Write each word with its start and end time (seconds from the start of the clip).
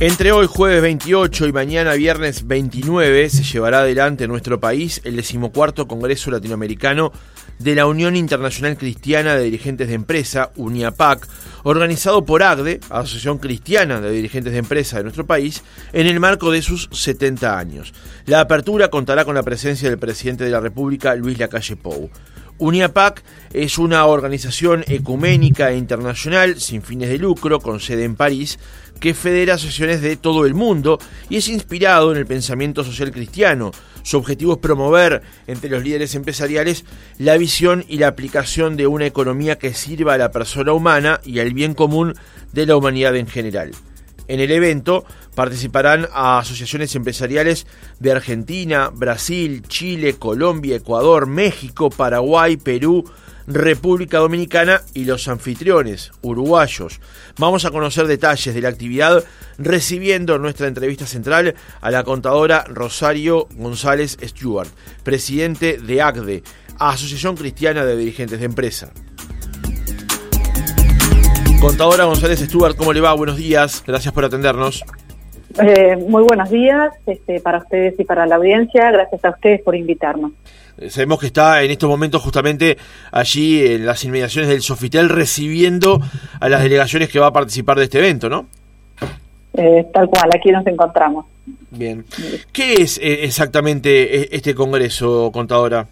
Entre 0.00 0.30
hoy 0.30 0.46
jueves 0.46 0.80
28 0.80 1.48
y 1.48 1.52
mañana 1.52 1.94
viernes 1.94 2.46
29 2.46 3.30
se 3.30 3.42
llevará 3.42 3.80
adelante 3.80 4.22
en 4.22 4.30
nuestro 4.30 4.60
país 4.60 5.00
el 5.02 5.16
decimocuarto 5.16 5.88
Congreso 5.88 6.30
Latinoamericano 6.30 7.10
de 7.58 7.74
la 7.74 7.84
Unión 7.84 8.14
Internacional 8.14 8.78
Cristiana 8.78 9.34
de 9.34 9.42
Dirigentes 9.42 9.88
de 9.88 9.94
Empresa, 9.94 10.52
UNIAPAC, 10.54 11.26
organizado 11.64 12.24
por 12.24 12.44
AGDE, 12.44 12.78
Asociación 12.90 13.38
Cristiana 13.38 14.00
de 14.00 14.12
Dirigentes 14.12 14.52
de 14.52 14.60
Empresa 14.60 14.98
de 14.98 15.02
nuestro 15.02 15.26
país, 15.26 15.64
en 15.92 16.06
el 16.06 16.20
marco 16.20 16.52
de 16.52 16.62
sus 16.62 16.88
70 16.92 17.58
años. 17.58 17.92
La 18.26 18.38
apertura 18.38 18.90
contará 18.90 19.24
con 19.24 19.34
la 19.34 19.42
presencia 19.42 19.90
del 19.90 19.98
presidente 19.98 20.44
de 20.44 20.50
la 20.50 20.60
República, 20.60 21.16
Luis 21.16 21.40
Lacalle 21.40 21.74
Pou. 21.74 22.08
UNIAPAC 22.58 23.22
es 23.52 23.78
una 23.78 24.04
organización 24.06 24.84
ecuménica 24.88 25.70
e 25.70 25.76
internacional 25.76 26.60
sin 26.60 26.82
fines 26.82 27.08
de 27.08 27.18
lucro 27.18 27.60
con 27.60 27.78
sede 27.78 28.04
en 28.04 28.16
París 28.16 28.58
que 28.98 29.14
federa 29.14 29.54
asociaciones 29.54 30.02
de 30.02 30.16
todo 30.16 30.44
el 30.44 30.54
mundo 30.54 30.98
y 31.28 31.36
es 31.36 31.48
inspirado 31.48 32.10
en 32.10 32.18
el 32.18 32.26
pensamiento 32.26 32.82
social 32.82 33.12
cristiano. 33.12 33.70
Su 34.02 34.16
objetivo 34.16 34.54
es 34.54 34.58
promover 34.58 35.22
entre 35.46 35.70
los 35.70 35.84
líderes 35.84 36.16
empresariales 36.16 36.84
la 37.18 37.36
visión 37.36 37.84
y 37.88 37.98
la 37.98 38.08
aplicación 38.08 38.76
de 38.76 38.88
una 38.88 39.06
economía 39.06 39.56
que 39.56 39.72
sirva 39.72 40.14
a 40.14 40.18
la 40.18 40.32
persona 40.32 40.72
humana 40.72 41.20
y 41.24 41.38
al 41.38 41.54
bien 41.54 41.74
común 41.74 42.14
de 42.52 42.66
la 42.66 42.76
humanidad 42.76 43.14
en 43.16 43.28
general. 43.28 43.70
En 44.28 44.40
el 44.40 44.50
evento 44.50 45.04
participarán 45.34 46.06
a 46.12 46.38
asociaciones 46.38 46.94
empresariales 46.94 47.66
de 47.98 48.12
Argentina, 48.12 48.90
Brasil, 48.92 49.62
Chile, 49.66 50.14
Colombia, 50.18 50.76
Ecuador, 50.76 51.26
México, 51.26 51.88
Paraguay, 51.88 52.58
Perú, 52.58 53.04
República 53.46 54.18
Dominicana 54.18 54.82
y 54.92 55.06
los 55.06 55.26
anfitriones 55.26 56.12
uruguayos. 56.20 57.00
Vamos 57.38 57.64
a 57.64 57.70
conocer 57.70 58.06
detalles 58.06 58.54
de 58.54 58.60
la 58.60 58.68
actividad 58.68 59.24
recibiendo 59.56 60.34
en 60.36 60.42
nuestra 60.42 60.68
entrevista 60.68 61.06
central 61.06 61.54
a 61.80 61.90
la 61.90 62.04
contadora 62.04 62.64
Rosario 62.68 63.48
González 63.56 64.18
Stewart, 64.22 64.68
presidente 65.02 65.78
de 65.78 66.02
ACDE, 66.02 66.42
Asociación 66.78 67.36
Cristiana 67.36 67.86
de 67.86 67.96
Dirigentes 67.96 68.38
de 68.38 68.44
Empresa. 68.44 68.92
Contadora 71.60 72.04
González 72.04 72.38
Stuart, 72.38 72.76
¿cómo 72.76 72.92
le 72.92 73.00
va? 73.00 73.12
Buenos 73.14 73.36
días, 73.36 73.82
gracias 73.84 74.14
por 74.14 74.24
atendernos. 74.24 74.84
Eh, 75.60 75.96
muy 75.96 76.22
buenos 76.22 76.50
días 76.50 76.92
este, 77.04 77.40
para 77.40 77.58
ustedes 77.58 77.98
y 77.98 78.04
para 78.04 78.26
la 78.26 78.36
audiencia, 78.36 78.92
gracias 78.92 79.24
a 79.24 79.30
ustedes 79.30 79.62
por 79.62 79.74
invitarnos. 79.74 80.30
Eh, 80.78 80.88
sabemos 80.88 81.18
que 81.18 81.26
está 81.26 81.62
en 81.64 81.72
estos 81.72 81.90
momentos 81.90 82.22
justamente 82.22 82.78
allí 83.10 83.66
en 83.66 83.86
las 83.86 84.04
inmediaciones 84.04 84.48
del 84.48 84.62
Sofitel 84.62 85.08
recibiendo 85.08 86.00
a 86.38 86.48
las 86.48 86.62
delegaciones 86.62 87.08
que 87.08 87.18
va 87.18 87.26
a 87.26 87.32
participar 87.32 87.76
de 87.76 87.84
este 87.84 87.98
evento, 87.98 88.28
¿no? 88.28 88.46
Eh, 89.54 89.84
tal 89.92 90.08
cual, 90.08 90.30
aquí 90.32 90.52
nos 90.52 90.64
encontramos. 90.64 91.26
Bien. 91.72 92.04
¿Qué 92.52 92.74
es 92.74 93.00
exactamente 93.02 94.34
este 94.34 94.54
congreso, 94.54 95.32
contadora? 95.32 95.88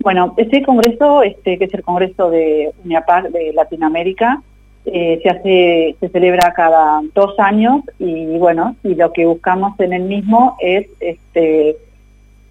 Bueno, 0.00 0.34
este 0.36 0.62
congreso, 0.62 1.22
este, 1.22 1.56
que 1.56 1.64
es 1.64 1.72
el 1.72 1.82
congreso 1.82 2.28
de 2.28 2.72
UNIAPAC 2.84 3.30
de 3.30 3.52
Latinoamérica, 3.54 4.42
eh, 4.88 5.18
se 5.20 5.28
hace, 5.28 5.96
se 5.98 6.08
celebra 6.10 6.52
cada 6.54 7.02
dos 7.12 7.34
años 7.40 7.80
y 7.98 8.38
bueno, 8.38 8.76
y 8.84 8.94
lo 8.94 9.12
que 9.12 9.26
buscamos 9.26 9.78
en 9.80 9.92
el 9.92 10.04
mismo 10.04 10.56
es 10.60 10.86
este, 11.00 11.76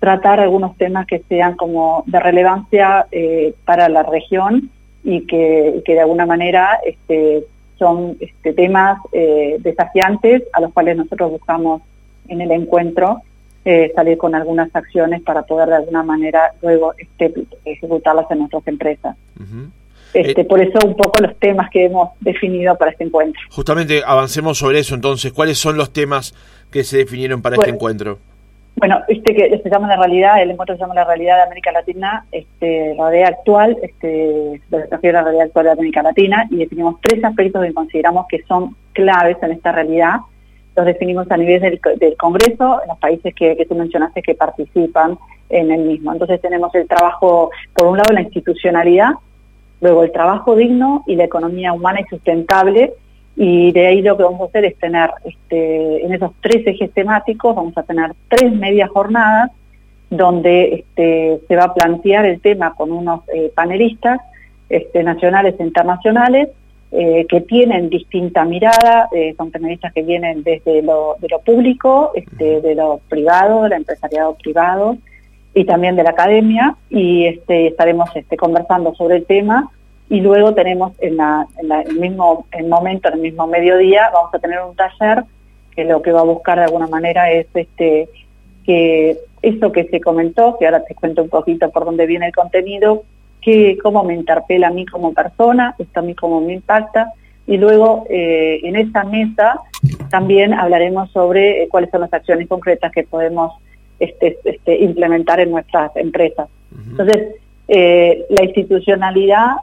tratar 0.02 0.42
algunos 0.42 0.76
temas 0.76 1.08
que 1.08 1.24
sean 1.30 1.56
como 1.56 2.04
de 2.08 2.20
relevancia 2.20 3.08
eh, 3.10 3.54
para 3.64 3.88
la 3.88 4.04
región 4.04 4.70
y 5.02 5.22
que, 5.22 5.82
de 5.88 6.00
alguna 6.02 6.26
manera 6.26 6.78
este, 6.86 7.46
son 7.80 8.18
este, 8.20 8.52
temas 8.52 9.00
eh, 9.14 9.56
desafiantes 9.60 10.44
a 10.52 10.60
los 10.60 10.74
cuales 10.74 10.98
nosotros 10.98 11.32
buscamos 11.32 11.84
en 12.28 12.42
el 12.42 12.52
encuentro 12.52 13.22
salir 13.96 14.20
con 14.20 14.36
algunas 14.36 14.70
acciones 14.76 15.24
para 15.24 15.42
poder 15.42 15.70
de 15.70 15.76
alguna 15.78 16.04
manera 16.04 16.54
luego 16.62 16.94
este, 17.00 17.34
ejecutarlas 17.64 18.30
en 18.30 18.40
nuestras 18.40 18.68
empresas. 18.68 19.18
Este, 20.16 20.42
eh, 20.42 20.46
por 20.46 20.62
eso 20.62 20.80
un 20.86 20.96
poco 20.96 21.22
los 21.22 21.36
temas 21.38 21.70
que 21.70 21.86
hemos 21.86 22.10
definido 22.22 22.76
para 22.78 22.92
este 22.92 23.04
encuentro. 23.04 23.42
Justamente 23.50 24.02
avancemos 24.06 24.58
sobre 24.58 24.80
eso 24.80 24.96
entonces. 24.96 25.34
¿Cuáles 25.34 25.58
son 25.58 25.78
los 25.78 25.92
temas 25.92 26.34
que 26.72 26.84
se 26.84 26.98
definieron 26.98 27.42
para 27.42 27.58
este 27.58 27.70
encuentro? 27.70 28.18
Bueno, 28.78 29.02
este 29.08 29.34
que 29.34 29.58
se 29.62 29.70
llama 29.70 29.88
la 29.88 29.98
realidad, 29.98 30.42
el 30.42 30.52
encuentro 30.52 30.76
se 30.76 30.82
llama 30.82 30.96
la 30.96 31.06
realidad 31.06 31.38
de 31.38 31.44
América 31.44 31.72
Latina, 31.72 32.26
este, 32.32 32.94
la 32.96 33.10
realidad 33.10 33.34
actual, 33.40 33.78
este, 33.82 34.62
de 34.70 35.12
la 35.14 35.24
realidad 35.24 35.46
actual 35.46 35.66
de 35.66 35.72
América 35.72 36.04
Latina, 36.04 36.46
y 36.50 36.58
definimos 36.58 36.96
tres 37.02 37.24
aspectos 37.24 37.64
que 37.64 37.74
consideramos 37.74 38.26
que 38.28 38.44
son 38.44 38.76
claves 38.94 39.38
en 39.42 39.52
esta 39.52 39.72
realidad. 39.72 40.16
Los 40.76 40.86
definimos 40.86 41.30
a 41.32 41.38
nivel 41.38 41.62
del, 41.62 42.18
Congreso, 42.18 42.82
en 42.82 42.90
los 42.90 42.98
países 43.00 43.34
que, 43.34 43.56
que 43.56 43.66
tú 43.66 43.76
mencionaste 43.76 44.22
que 44.22 44.36
participan 44.36 45.18
en 45.50 45.72
el 45.72 45.82
mismo. 45.82 46.12
Entonces 46.12 46.42
tenemos 46.42 46.74
el 46.76 46.86
trabajo, 46.86 47.52
por 47.74 47.88
un 47.88 47.98
lado, 47.98 48.14
la 48.14 48.22
institucionalidad, 48.22 49.12
luego 49.86 50.04
el 50.04 50.12
trabajo 50.12 50.56
digno 50.56 51.04
y 51.06 51.16
la 51.16 51.26
economía 51.26 51.72
humana 51.72 52.02
y 52.02 52.10
sustentable. 52.10 52.94
Y 53.36 53.72
de 53.72 53.88
ahí 53.88 54.02
lo 54.02 54.18
que 54.18 54.24
vamos 54.24 54.42
a 54.42 54.46
hacer 54.46 54.66
es 54.66 54.78
tener, 54.80 55.12
este, 55.24 56.06
en 56.06 56.14
esos 56.14 56.32
tres 56.42 56.66
ejes 56.66 56.92
temáticos, 56.92 57.56
vamos 57.56 57.78
a 57.78 57.84
tener 57.84 58.14
tres 58.30 58.52
medias 58.52 58.90
jornadas 58.90 59.52
donde 60.10 60.74
este, 60.76 61.40
se 61.48 61.56
va 61.56 61.66
a 61.66 61.74
plantear 61.74 62.26
el 62.26 62.40
tema 62.42 62.74
con 62.74 62.92
unos 62.92 63.22
eh, 63.34 63.52
panelistas 63.54 64.20
este, 64.70 65.04
nacionales 65.04 65.56
e 65.60 65.64
internacionales 65.64 66.50
eh, 66.92 67.26
que 67.28 67.42
tienen 67.42 67.90
distinta 67.90 68.46
mirada, 68.46 69.10
eh, 69.12 69.36
son 69.38 69.52
panelistas 69.52 69.94
que 69.94 70.02
vienen 70.02 70.44
desde 70.44 70.82
lo, 70.82 71.18
de 71.20 71.28
lo 71.28 71.40
público, 71.40 72.12
este, 72.16 72.62
de 72.62 72.74
lo 72.74 73.02
privado, 73.10 73.64
del 73.64 73.74
empresariado 73.74 74.36
privado, 74.36 74.98
y 75.56 75.64
también 75.64 75.96
de 75.96 76.04
la 76.04 76.12
academia 76.12 76.76
y 76.90 77.26
este, 77.26 77.68
estaremos 77.68 78.10
este, 78.14 78.36
conversando 78.36 78.94
sobre 78.94 79.16
el 79.16 79.26
tema 79.26 79.72
y 80.10 80.20
luego 80.20 80.54
tenemos 80.54 80.92
en, 81.00 81.18
la, 81.18 81.48
en 81.58 81.72
el 81.72 81.98
mismo 81.98 82.46
el 82.52 82.68
momento, 82.68 83.08
en 83.08 83.16
el 83.16 83.22
mismo 83.22 83.48
mediodía, 83.48 84.12
vamos 84.14 84.36
a 84.36 84.40
tener 84.40 84.60
un 84.62 84.76
taller 84.76 85.24
que 85.74 85.86
lo 85.86 86.02
que 86.02 86.12
va 86.12 86.20
a 86.20 86.26
buscar 86.26 86.58
de 86.58 86.66
alguna 86.66 86.88
manera 86.88 87.32
es 87.32 87.48
este 87.54 88.10
que 88.66 89.18
eso 89.42 89.72
que 89.72 89.86
se 89.86 90.02
comentó, 90.02 90.58
que 90.58 90.66
ahora 90.66 90.84
te 90.84 90.94
cuento 90.94 91.24
un 91.24 91.30
poquito 91.30 91.72
por 91.72 91.86
dónde 91.86 92.06
viene 92.06 92.28
el 92.28 92.34
contenido, 92.34 93.04
que 93.42 93.78
cómo 93.82 94.04
me 94.04 94.16
interpela 94.16 94.68
a 94.68 94.72
mí 94.72 94.86
como 94.86 95.14
persona, 95.14 95.76
esto 95.78 96.00
a 96.00 96.04
mí 96.04 96.16
cómo 96.16 96.42
me 96.42 96.54
impacta, 96.54 97.14
y 97.48 97.58
luego 97.58 98.06
eh, 98.10 98.60
en 98.64 98.76
esa 98.76 99.04
mesa 99.04 99.62
también 100.10 100.54
hablaremos 100.54 101.12
sobre 101.12 101.64
eh, 101.64 101.68
cuáles 101.70 101.92
son 101.92 102.02
las 102.02 102.14
acciones 102.14 102.48
concretas 102.48 102.92
que 102.92 103.04
podemos 103.04 103.54
este, 104.00 104.38
este, 104.44 104.80
implementar 104.80 105.40
en 105.40 105.52
nuestras 105.52 105.96
empresas. 105.96 106.50
Entonces, 106.90 107.36
eh, 107.68 108.26
la 108.30 108.46
institucionalidad 108.46 109.56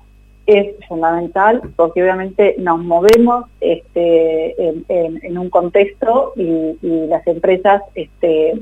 es 0.47 0.75
fundamental 0.88 1.62
porque 1.76 2.03
obviamente 2.03 2.56
nos 2.59 2.82
movemos 2.82 3.47
este, 3.60 4.54
en, 4.88 5.38
un 5.38 5.50
contexto 5.50 6.32
y, 6.37 7.06
las 7.06 7.26
empresas 7.26 7.82
este, 7.94 8.54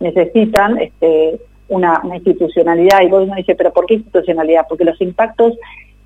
necesitan 0.00 0.78
este, 0.78 1.38
una, 1.68 2.00
institucionalidad. 2.14 3.02
Y 3.02 3.08
vos 3.08 3.24
uno 3.24 3.34
dice, 3.34 3.54
¿pero 3.54 3.72
por 3.72 3.86
qué 3.86 3.94
institucionalidad? 3.94 4.66
Porque 4.68 4.84
los 4.84 5.00
impactos 5.00 5.54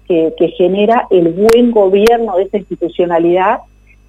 que, 0.09 0.33
que 0.37 0.49
genera 0.49 1.07
el 1.11 1.29
buen 1.29 1.71
gobierno 1.71 2.37
de 2.37 2.45
esa 2.45 2.59
institucionalidad 2.59 3.61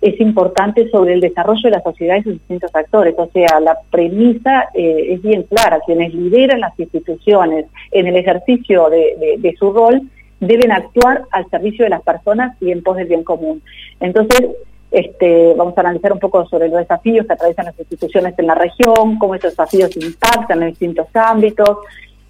es 0.01 0.19
importante 0.19 0.89
sobre 0.89 1.13
el 1.13 1.21
desarrollo 1.21 1.61
de 1.63 1.69
la 1.69 1.83
sociedad 1.83 2.17
y 2.17 2.23
sus 2.23 2.33
distintos 2.33 2.71
actores. 2.73 3.13
O 3.17 3.29
sea, 3.31 3.59
la 3.59 3.77
premisa 3.91 4.69
eh, 4.73 5.13
es 5.13 5.21
bien 5.21 5.43
clara. 5.43 5.79
Quienes 5.85 6.13
lideran 6.13 6.59
las 6.59 6.77
instituciones 6.79 7.67
en 7.91 8.07
el 8.07 8.15
ejercicio 8.15 8.89
de, 8.89 9.55
su 9.59 9.71
rol 9.71 10.01
deben 10.39 10.71
actuar 10.71 11.23
al 11.31 11.47
servicio 11.51 11.85
de 11.85 11.91
las 11.91 12.01
personas 12.01 12.57
y 12.59 12.71
en 12.71 12.81
pos 12.81 12.97
del 12.97 13.07
bien 13.07 13.23
común. 13.23 13.61
Entonces, 13.99 14.49
este, 14.89 15.53
vamos 15.55 15.77
a 15.77 15.81
analizar 15.81 16.11
un 16.11 16.19
poco 16.19 16.47
sobre 16.47 16.67
los 16.67 16.79
desafíos 16.79 17.27
que 17.27 17.33
atraviesan 17.33 17.65
las 17.65 17.79
instituciones 17.79 18.33
en 18.39 18.47
la 18.47 18.55
región, 18.55 19.19
cómo 19.19 19.35
esos 19.35 19.51
desafíos 19.51 19.95
impactan 19.95 20.63
en 20.63 20.69
distintos 20.69 21.07
ámbitos, 21.13 21.77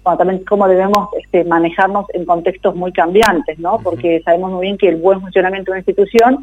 también 0.04 0.44
cómo 0.44 0.68
debemos 0.68 1.08
este, 1.18 1.44
manejarnos 1.44 2.06
en 2.12 2.26
contextos 2.26 2.74
muy 2.76 2.92
cambiantes, 2.92 3.58
¿no? 3.58 3.78
Porque 3.82 4.20
sabemos 4.24 4.52
muy 4.52 4.66
bien 4.66 4.76
que 4.76 4.90
el 4.90 4.96
buen 4.96 5.20
funcionamiento 5.22 5.70
de 5.70 5.78
una 5.78 5.80
institución 5.80 6.38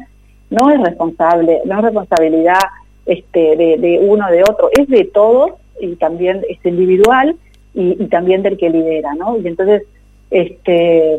no 0.50 0.70
es 0.70 0.80
responsable, 0.80 1.60
no 1.64 1.78
es 1.78 1.82
responsabilidad 1.82 2.60
este, 3.06 3.56
de, 3.56 4.00
uno 4.02 4.30
de 4.30 4.42
otro, 4.42 4.68
es 4.76 4.88
de 4.88 5.04
todos 5.04 5.52
y 5.80 5.96
también 5.96 6.42
es 6.48 6.64
individual 6.64 7.36
y, 7.74 7.94
también 8.06 8.42
del 8.42 8.58
que 8.58 8.70
lidera, 8.70 9.14
¿no? 9.14 9.36
Y 9.38 9.46
entonces, 9.46 9.82
este, 10.30 11.18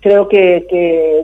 creo 0.00 0.28
que, 0.28 0.66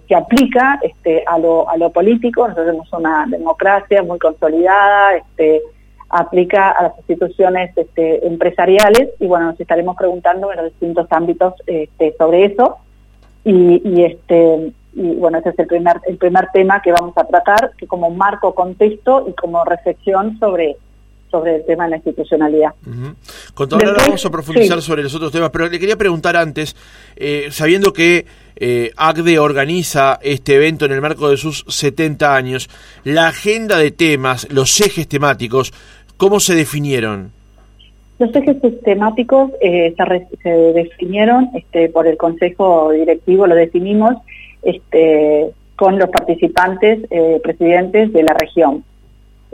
que, 0.06 0.14
aplica 0.14 0.80
este, 0.82 1.22
a, 1.26 1.38
lo, 1.38 1.68
a 1.68 1.76
lo 1.76 1.90
político, 1.90 2.42
nosotros 2.42 2.66
tenemos 2.66 2.92
una 2.92 3.26
democracia 3.28 4.02
muy 4.02 4.18
consolidada, 4.18 5.16
este, 5.16 5.62
aplica 6.08 6.70
a 6.70 6.82
las 6.84 6.98
instituciones 6.98 7.76
este, 7.76 8.26
empresariales 8.26 9.10
y 9.18 9.26
bueno, 9.26 9.46
nos 9.46 9.60
estaremos 9.60 9.96
preguntando 9.96 10.50
en 10.52 10.58
los 10.58 10.66
distintos 10.66 11.06
ámbitos 11.10 11.54
este, 11.66 12.14
sobre 12.16 12.44
eso 12.44 12.76
y, 13.44 14.02
este, 14.02 14.72
y 14.94 15.14
bueno, 15.16 15.38
ese 15.38 15.50
es 15.50 15.58
el 15.58 15.66
primer, 15.66 16.00
el 16.06 16.16
primer 16.16 16.48
tema 16.52 16.80
que 16.82 16.92
vamos 16.92 17.16
a 17.16 17.24
tratar, 17.24 17.72
que 17.76 17.86
como 17.86 18.10
marco 18.10 18.54
contexto 18.54 19.26
y 19.28 19.32
como 19.32 19.64
reflexión 19.64 20.38
sobre 20.38 20.76
sobre 21.34 21.56
el 21.56 21.66
tema 21.66 21.84
de 21.84 21.90
la 21.90 21.96
institucionalidad. 21.96 22.70
Con 23.54 23.68
todo 23.68 23.80
ahora 23.84 24.04
vamos 24.06 24.24
a 24.24 24.30
profundizar 24.30 24.80
sobre 24.80 25.02
los 25.02 25.12
otros 25.16 25.32
temas, 25.32 25.50
pero 25.50 25.68
le 25.68 25.80
quería 25.80 25.96
preguntar 25.96 26.36
antes, 26.36 26.76
eh, 27.16 27.48
sabiendo 27.50 27.92
que 27.92 28.24
eh, 28.54 28.92
ACDE 28.96 29.40
organiza 29.40 30.20
este 30.22 30.54
evento 30.54 30.84
en 30.84 30.92
el 30.92 31.00
marco 31.00 31.28
de 31.28 31.36
sus 31.36 31.64
70 31.66 32.36
años, 32.36 32.70
la 33.02 33.26
agenda 33.26 33.78
de 33.78 33.90
temas, 33.90 34.46
los 34.52 34.80
ejes 34.80 35.08
temáticos, 35.08 35.72
¿cómo 36.16 36.38
se 36.38 36.54
definieron? 36.54 37.32
Los 38.20 38.32
ejes 38.32 38.58
temáticos 38.84 39.50
eh, 39.60 39.92
se, 40.40 40.48
definieron 40.50 41.50
este, 41.56 41.88
por 41.88 42.06
el 42.06 42.16
Consejo 42.16 42.92
Directivo, 42.92 43.48
lo 43.48 43.56
definimos 43.56 44.18
este, 44.64 45.50
con 45.76 45.98
los 45.98 46.08
participantes, 46.10 47.00
eh, 47.10 47.40
presidentes 47.42 48.12
de 48.12 48.22
la 48.22 48.34
región. 48.34 48.84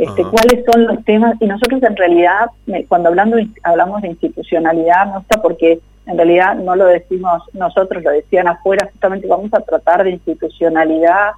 Este, 0.00 0.22
cuáles 0.22 0.64
son 0.64 0.86
los 0.86 1.04
temas 1.04 1.34
y 1.40 1.46
nosotros 1.46 1.82
en 1.82 1.94
realidad 1.94 2.46
cuando 2.88 3.10
hablando 3.10 3.36
hablamos 3.62 4.00
de 4.00 4.08
institucionalidad 4.08 5.12
no 5.12 5.18
está 5.18 5.42
porque 5.42 5.78
en 6.06 6.16
realidad 6.16 6.54
no 6.54 6.74
lo 6.74 6.86
decimos 6.86 7.42
nosotros 7.52 8.02
lo 8.02 8.10
decían 8.10 8.48
afuera 8.48 8.88
justamente 8.90 9.26
vamos 9.26 9.52
a 9.52 9.60
tratar 9.60 10.04
de 10.04 10.12
institucionalidad 10.12 11.32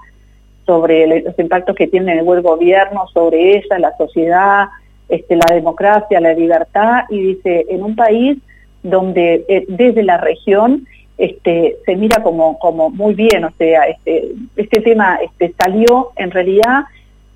sobre 0.64 1.25
los 1.25 1.36
impactos 1.40 1.75
que 1.75 1.88
tiene 1.88 2.16
el 2.16 2.25
buen 2.25 2.40
gobierno 2.40 3.08
sobre 3.12 3.56
ella 3.56 3.80
la 3.80 3.96
sociedad 3.96 4.68
este, 5.08 5.34
la 5.34 5.52
democracia 5.52 6.20
la 6.20 6.32
libertad 6.32 7.06
y 7.10 7.18
dice 7.18 7.66
en 7.68 7.82
un 7.82 7.96
país 7.96 8.38
donde 8.84 9.44
eh, 9.48 9.64
desde 9.66 10.04
la 10.04 10.18
región 10.18 10.86
este, 11.19 11.76
se 11.85 11.97
mira 11.97 12.23
como 12.23 12.59
como 12.59 12.91
muy 12.91 13.14
bien 13.14 13.44
o 13.44 13.50
sea 13.59 13.85
este 13.85 14.32
este 14.56 14.81
tema 14.81 15.19
este 15.23 15.55
salió 15.59 16.11
en 16.17 16.31
realidad 16.31 16.85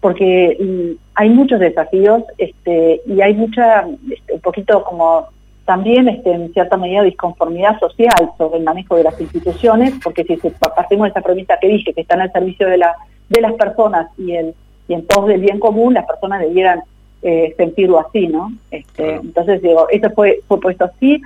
porque 0.00 0.56
mm, 0.60 1.04
hay 1.16 1.30
muchos 1.30 1.58
desafíos 1.58 2.22
este, 2.38 3.00
y 3.06 3.20
hay 3.20 3.34
mucha, 3.34 3.88
este, 4.12 4.34
un 4.34 4.40
poquito 4.40 4.84
como 4.84 5.26
también 5.64 6.08
este, 6.08 6.30
en 6.30 6.52
cierta 6.52 6.76
medida 6.76 7.02
disconformidad 7.02 7.78
social 7.80 8.30
sobre 8.38 8.58
el 8.58 8.64
manejo 8.64 8.94
de 8.94 9.02
las 9.02 9.20
instituciones, 9.20 9.94
porque 10.04 10.22
si 10.22 10.36
partimos 10.36 11.06
de 11.06 11.10
esa 11.10 11.22
premisa 11.22 11.58
que 11.60 11.68
dije, 11.68 11.92
que 11.92 12.02
están 12.02 12.20
al 12.20 12.30
servicio 12.32 12.68
de, 12.68 12.78
la, 12.78 12.94
de 13.28 13.40
las 13.40 13.54
personas 13.54 14.08
y, 14.16 14.36
el, 14.36 14.54
y 14.86 14.94
en 14.94 15.04
pos 15.04 15.26
del 15.26 15.40
bien 15.40 15.58
común, 15.58 15.94
las 15.94 16.06
personas 16.06 16.40
debieran 16.40 16.82
eh, 17.22 17.52
sentirlo 17.56 17.98
así, 17.98 18.28
¿no? 18.28 18.52
Este, 18.70 19.14
Entonces 19.14 19.60
digo, 19.60 19.88
eso 19.90 20.10
fue, 20.10 20.38
fue 20.46 20.60
puesto 20.60 20.84
así, 20.84 21.20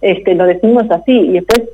este, 0.00 0.34
lo 0.34 0.46
decimos 0.46 0.90
así, 0.90 1.12
y 1.12 1.32
después 1.32 1.68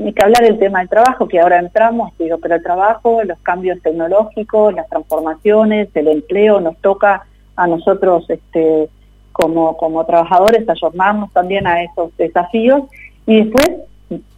ni 0.00 0.12
que 0.12 0.24
hablar 0.24 0.42
del 0.42 0.58
tema 0.58 0.80
del 0.80 0.88
trabajo, 0.88 1.28
que 1.28 1.40
ahora 1.40 1.58
entramos, 1.58 2.12
digo, 2.18 2.38
pero 2.38 2.56
el 2.56 2.62
trabajo, 2.62 3.22
los 3.24 3.38
cambios 3.40 3.80
tecnológicos, 3.82 4.74
las 4.74 4.88
transformaciones, 4.88 5.88
el 5.94 6.08
empleo, 6.08 6.60
nos 6.60 6.76
toca 6.78 7.26
a 7.56 7.66
nosotros 7.66 8.28
este, 8.28 8.88
como, 9.32 9.76
como 9.76 10.04
trabajadores 10.06 10.68
ayornarnos 10.68 11.32
también 11.32 11.66
a 11.66 11.82
esos 11.82 12.16
desafíos. 12.16 12.82
Y 13.26 13.44
después, 13.44 13.70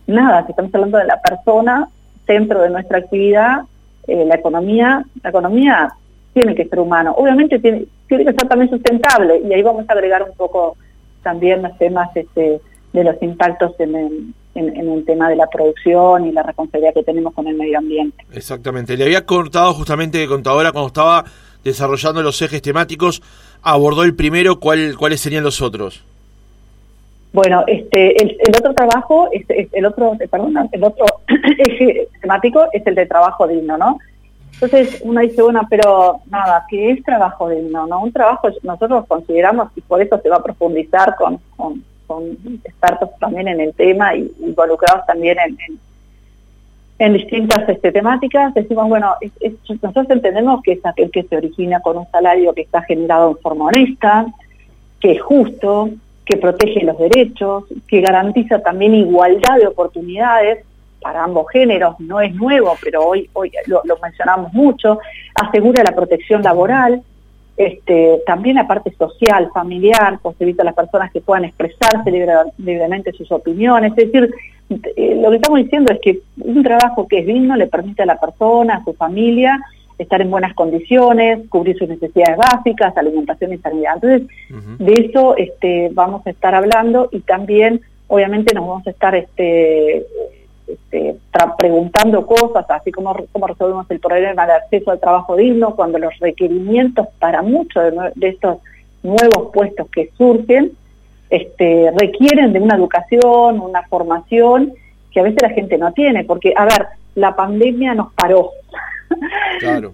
nada, 0.07 0.45
si 0.45 0.51
estamos 0.51 0.75
hablando 0.75 0.99
de 0.99 1.05
la 1.05 1.21
persona, 1.21 1.89
centro 2.27 2.63
de 2.63 2.71
nuestra 2.71 2.99
actividad, 2.99 3.63
eh, 4.07 4.25
la 4.25 4.35
economía, 4.35 5.05
la 5.23 5.31
economía 5.31 5.93
tiene 6.35 6.55
que 6.55 6.67
ser 6.67 6.81
humano. 6.81 7.15
Obviamente 7.17 7.59
tiene, 7.59 7.85
tiene 8.09 8.25
que 8.25 8.33
ser 8.33 8.49
también 8.49 8.71
sustentable, 8.71 9.41
y 9.45 9.53
ahí 9.53 9.63
vamos 9.63 9.85
a 9.89 9.93
agregar 9.93 10.23
un 10.23 10.37
poco 10.37 10.77
también 11.23 11.63
los 11.63 11.77
temas 11.79 12.11
este, 12.17 12.61
de 12.93 13.05
los 13.05 13.23
impactos 13.23 13.79
en 13.79 13.95
el 13.95 14.35
en, 14.55 14.77
el 14.77 15.05
tema 15.05 15.29
de 15.29 15.37
la 15.37 15.47
producción 15.47 16.27
y 16.27 16.33
la 16.33 16.43
responsabilidad 16.43 16.95
que 16.95 17.03
tenemos 17.03 17.33
con 17.35 17.47
el 17.47 17.55
medio 17.55 17.79
ambiente. 17.79 18.25
Exactamente. 18.33 18.97
Le 18.97 19.05
había 19.05 19.25
cortado 19.25 19.73
justamente 19.75 20.27
contadora 20.27 20.73
cuando 20.73 20.89
estaba 20.89 21.25
desarrollando 21.65 22.23
los 22.23 22.41
ejes 22.43 22.61
temáticos, 22.61 23.23
abordó 23.63 24.03
el 24.03 24.15
primero, 24.15 24.59
¿cuál, 24.59 24.97
¿cuáles 24.99 25.21
serían 25.21 25.45
los 25.45 25.63
otros? 25.63 26.05
Bueno, 27.33 27.65
este, 27.67 28.23
el, 28.23 28.37
otro 28.59 28.75
trabajo, 28.75 29.29
es, 29.33 29.47
el 29.73 29.87
otro, 29.87 30.13
perdón, 30.31 30.69
el 30.71 30.85
otro 30.85 31.07
eje 31.59 32.09
temático 32.21 32.67
es 32.73 32.87
el 32.87 32.95
de 32.95 33.07
trabajo 33.07 33.47
digno, 33.47 33.79
¿no? 33.79 33.99
Entonces 34.55 35.01
uno 35.03 35.21
dice, 35.21 35.43
bueno, 35.43 35.67
pero 35.69 36.21
nada, 36.31 36.65
¿qué 36.69 36.91
es 36.91 37.03
trabajo 37.03 37.49
digno? 37.49 37.87
¿no? 37.87 38.01
Un 38.01 38.13
trabajo 38.13 38.49
nosotros 38.63 39.07
consideramos, 39.09 39.71
y 39.75 39.81
por 39.81 40.01
eso 40.01 40.21
se 40.23 40.29
va 40.29 40.37
a 40.37 40.43
profundizar 40.43 41.17
con, 41.17 41.41
con 41.57 41.83
con 42.13 42.39
expertos 42.65 43.11
también 43.19 43.49
en 43.49 43.61
el 43.61 43.73
tema 43.75 44.15
y 44.15 44.31
involucrados 44.41 45.07
también 45.07 45.39
en, 45.39 45.79
en, 46.99 47.13
distintas 47.15 47.69
este, 47.69 47.91
temáticas, 47.91 48.53
decimos, 48.55 48.89
bueno, 48.89 49.15
nosotros 49.83 50.11
entendemos 50.11 50.63
que 50.63 50.73
es 50.73 50.87
aquel 50.87 51.11
que 51.11 51.23
se 51.25 51.37
origina 51.37 51.81
con 51.81 51.97
un 51.99 52.07
salario 52.11 52.53
que 52.53 52.63
está 52.63 52.83
generado 52.83 53.31
en 53.31 53.39
forma 53.39 53.67
honesta, 53.67 54.27
que 55.01 55.13
es 55.13 55.23
justo, 55.23 55.91
que 56.25 56.37
protege 56.37 56.85
los 56.85 56.99
derechos, 56.99 57.65
que 57.89 58.01
garantiza 58.01 58.61
también 58.61 58.95
igualdad 58.95 59.59
de 59.59 59.67
oportunidades 59.67 60.65
para 61.01 61.25
ambos 61.25 61.47
géneros, 61.51 61.99
no 61.99 62.21
es 62.21 62.33
nuevo, 62.35 62.77
pero 62.81 63.05
hoy, 63.05 63.29
hoy 63.33 63.51
lo, 63.67 63.81
lo 63.85 63.97
mencionamos 63.99 64.53
mucho, 64.53 65.01
asegura 65.35 65.83
la 65.83 65.97
protección 65.97 66.43
laboral, 66.43 67.03
este, 67.57 68.23
también 68.27 68.57
la 68.57 68.67
parte 68.67 68.93
social, 68.93 69.51
familiar, 69.53 70.19
posibilita 70.21 70.63
a 70.63 70.67
las 70.67 70.75
personas 70.75 71.13
que 71.13 71.21
puedan 71.21 71.45
expresarse 71.45 72.11
libremente 72.59 73.13
sus 73.13 73.31
opiniones. 73.31 73.93
Es 73.97 74.11
decir, 74.11 74.35
eh, 74.97 75.17
lo 75.21 75.31
que 75.31 75.37
estamos 75.37 75.63
diciendo 75.63 75.93
es 75.93 76.01
que 76.01 76.21
un 76.39 76.63
trabajo 76.63 77.07
que 77.07 77.19
es 77.19 77.27
digno 77.27 77.57
le 77.57 77.67
permite 77.67 78.03
a 78.03 78.07
la 78.07 78.19
persona, 78.19 78.77
a 78.77 78.85
su 78.85 78.95
familia, 78.95 79.61
estar 79.99 80.21
en 80.21 80.31
buenas 80.31 80.55
condiciones, 80.55 81.49
cubrir 81.49 81.77
sus 81.79 81.89
necesidades 81.89 82.37
básicas, 82.37 82.97
alimentación 82.97 83.53
y 83.53 83.59
sanidad. 83.59 83.95
Entonces, 83.97 84.29
de 84.79 84.93
eso 84.95 85.37
este, 85.37 85.91
vamos 85.93 86.27
a 86.27 86.31
estar 86.31 86.55
hablando 86.55 87.09
y 87.13 87.21
también, 87.21 87.81
obviamente, 88.09 88.55
nos 88.55 88.67
vamos 88.67 88.87
a 88.87 88.91
estar 88.91 89.15
este, 89.15 90.07
este, 90.67 91.17
preguntando 91.59 92.27
cosas, 92.27 92.67
así 92.69 92.93
como 92.93 93.15
cómo 93.33 93.47
resolvemos 93.47 93.91
el 93.91 94.01
problema 94.01 94.47
de 94.47 94.53
acceso 94.53 94.91
al 94.91 95.01
trabajo 95.01 95.37
digno, 95.37 95.75
cuando 95.75 95.99
los 95.99 96.19
requerimientos 96.19 97.09
para 97.19 97.43
muchos 97.43 97.83
de, 98.15 98.29
estos 98.29 98.59
nuevos 99.03 99.51
puestos 99.53 99.89
que 99.89 100.11
surgen 100.17 100.73
este, 101.31 101.91
requieren 101.99 102.53
de 102.53 102.61
una 102.61 102.77
educación, 102.77 103.61
una 103.61 103.83
formación 103.85 104.75
que 105.11 105.21
a 105.21 105.23
veces 105.23 105.41
la 105.43 105.51
gente 105.51 105.79
no 105.79 105.93
tiene, 105.93 106.25
porque, 106.25 106.53
a 106.57 106.65
ver, 106.65 106.87
la 107.15 107.35
pandemia 107.35 107.95
nos 107.95 108.13
paró. 108.13 108.51
Claro. 109.61 109.93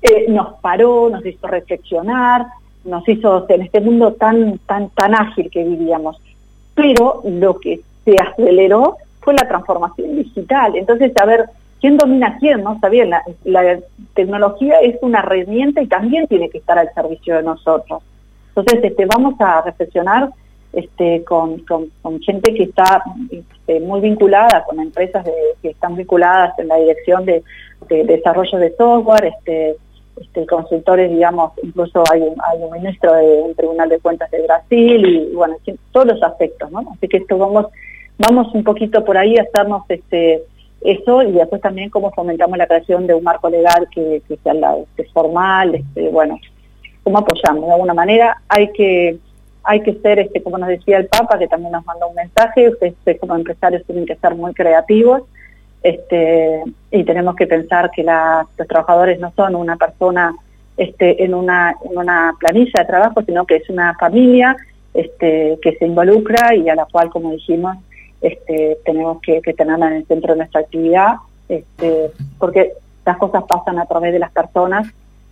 Eh, 0.00 0.26
nos 0.28 0.54
paró, 0.60 1.10
nos 1.10 1.26
hizo 1.26 1.46
reflexionar, 1.46 2.46
nos 2.84 3.06
hizo 3.06 3.44
en 3.50 3.62
este 3.62 3.80
mundo 3.80 4.14
tan 4.14 4.58
tan 4.60 4.88
tan 4.90 5.14
ágil 5.14 5.50
que 5.50 5.64
vivíamos. 5.64 6.20
Pero 6.74 7.20
lo 7.24 7.58
que 7.58 7.80
se 8.04 8.14
aceleró 8.16 8.96
fue 9.20 9.34
la 9.34 9.46
transformación 9.48 10.16
digital. 10.16 10.76
Entonces, 10.76 11.12
a 11.20 11.26
ver, 11.26 11.46
¿quién 11.80 11.96
domina 11.96 12.36
quién? 12.38 12.62
¿No? 12.62 12.74
Está 12.74 12.88
bien, 12.88 13.10
la, 13.44 13.78
tecnología 14.14 14.80
es 14.80 14.96
una 15.02 15.20
herramienta 15.20 15.82
y 15.82 15.86
también 15.86 16.26
tiene 16.26 16.50
que 16.50 16.58
estar 16.58 16.78
al 16.78 16.92
servicio 16.94 17.36
de 17.36 17.42
nosotros. 17.42 18.02
Entonces, 18.48 18.84
este, 18.84 19.06
vamos 19.06 19.34
a 19.40 19.62
reflexionar 19.62 20.30
este, 20.72 21.24
con, 21.24 21.58
con, 21.60 22.20
gente 22.20 22.54
que 22.54 22.64
está 22.64 23.02
este, 23.30 23.80
muy 23.80 24.00
vinculada, 24.00 24.64
con 24.64 24.78
empresas 24.80 25.26
que 25.62 25.70
están 25.70 25.96
vinculadas 25.96 26.58
en 26.58 26.68
la 26.68 26.76
dirección 26.76 27.24
de, 27.24 27.42
desarrollo 27.88 28.58
de 28.58 28.76
software, 28.76 29.32
este, 29.36 29.76
este, 30.20 30.46
consultores, 30.46 31.10
digamos, 31.10 31.52
incluso 31.62 32.04
hay 32.12 32.20
un, 32.20 32.36
hay 32.42 32.62
un 32.62 32.72
ministro 32.72 33.14
del 33.14 33.56
Tribunal 33.56 33.88
de 33.88 33.98
Cuentas 34.00 34.30
de 34.30 34.42
Brasil 34.42 35.06
y, 35.06 35.34
bueno, 35.34 35.56
todos 35.92 36.06
los 36.06 36.22
aspectos, 36.22 36.70
¿no? 36.70 36.80
Así 36.94 37.08
que 37.08 37.18
esto 37.18 37.38
vamos 37.38 37.66
vamos 38.20 38.54
un 38.54 38.62
poquito 38.62 39.04
por 39.04 39.16
ahí 39.16 39.36
a 39.36 39.42
hacernos 39.42 39.82
este 39.88 40.42
eso 40.82 41.22
y 41.22 41.32
después 41.32 41.60
también 41.60 41.90
cómo 41.90 42.10
fomentamos 42.12 42.56
la 42.56 42.66
creación 42.66 43.06
de 43.06 43.14
un 43.14 43.22
marco 43.22 43.50
legal 43.50 43.86
que, 43.90 44.22
sea 44.42 44.54
la, 44.54 44.76
formal, 45.12 45.74
este, 45.74 46.08
bueno, 46.08 46.38
cómo 47.02 47.18
apoyamos 47.18 47.66
de 47.66 47.72
alguna 47.72 47.92
manera. 47.92 48.40
Hay 48.48 48.72
que 48.72 49.18
hay 49.62 49.82
que 49.82 49.92
ser, 50.00 50.18
este, 50.18 50.42
como 50.42 50.56
nos 50.56 50.70
decía 50.70 50.96
el 50.96 51.06
Papa, 51.06 51.38
que 51.38 51.46
también 51.46 51.72
nos 51.72 51.84
mandó 51.84 52.08
un 52.08 52.14
mensaje, 52.14 52.70
ustedes 52.70 53.20
como 53.20 53.36
empresarios 53.36 53.84
tienen 53.84 54.06
que 54.06 54.16
ser 54.16 54.34
muy 54.34 54.54
creativos 54.54 55.22
este, 55.82 56.62
y 56.90 57.04
tenemos 57.04 57.36
que 57.36 57.46
pensar 57.46 57.90
que 57.90 58.02
los 58.02 58.68
trabajadores 58.68 59.20
no 59.20 59.32
son 59.36 59.54
una 59.54 59.76
persona 59.76 60.34
este, 60.78 61.22
en, 61.22 61.34
una, 61.34 61.74
en 61.84 61.98
una 61.98 62.34
planilla 62.40 62.72
de 62.78 62.84
trabajo, 62.86 63.22
sino 63.22 63.44
que 63.44 63.56
es 63.56 63.68
una 63.68 63.94
familia 63.96 64.56
este, 64.94 65.58
que 65.60 65.76
se 65.76 65.86
involucra 65.86 66.54
y 66.54 66.68
a 66.70 66.74
la 66.74 66.86
cual, 66.86 67.10
como 67.10 67.32
dijimos, 67.32 67.76
este, 68.20 68.78
tenemos 68.84 69.20
que, 69.22 69.40
tenerla 69.40 69.88
en 69.88 69.94
el 69.94 70.06
centro 70.06 70.34
de 70.34 70.38
nuestra 70.38 70.60
actividad, 70.60 71.14
este, 71.48 72.10
porque 72.38 72.72
las 73.04 73.16
cosas 73.16 73.44
pasan 73.48 73.78
a 73.78 73.86
través 73.86 74.12
de 74.12 74.18
las 74.18 74.30
personas 74.30 74.86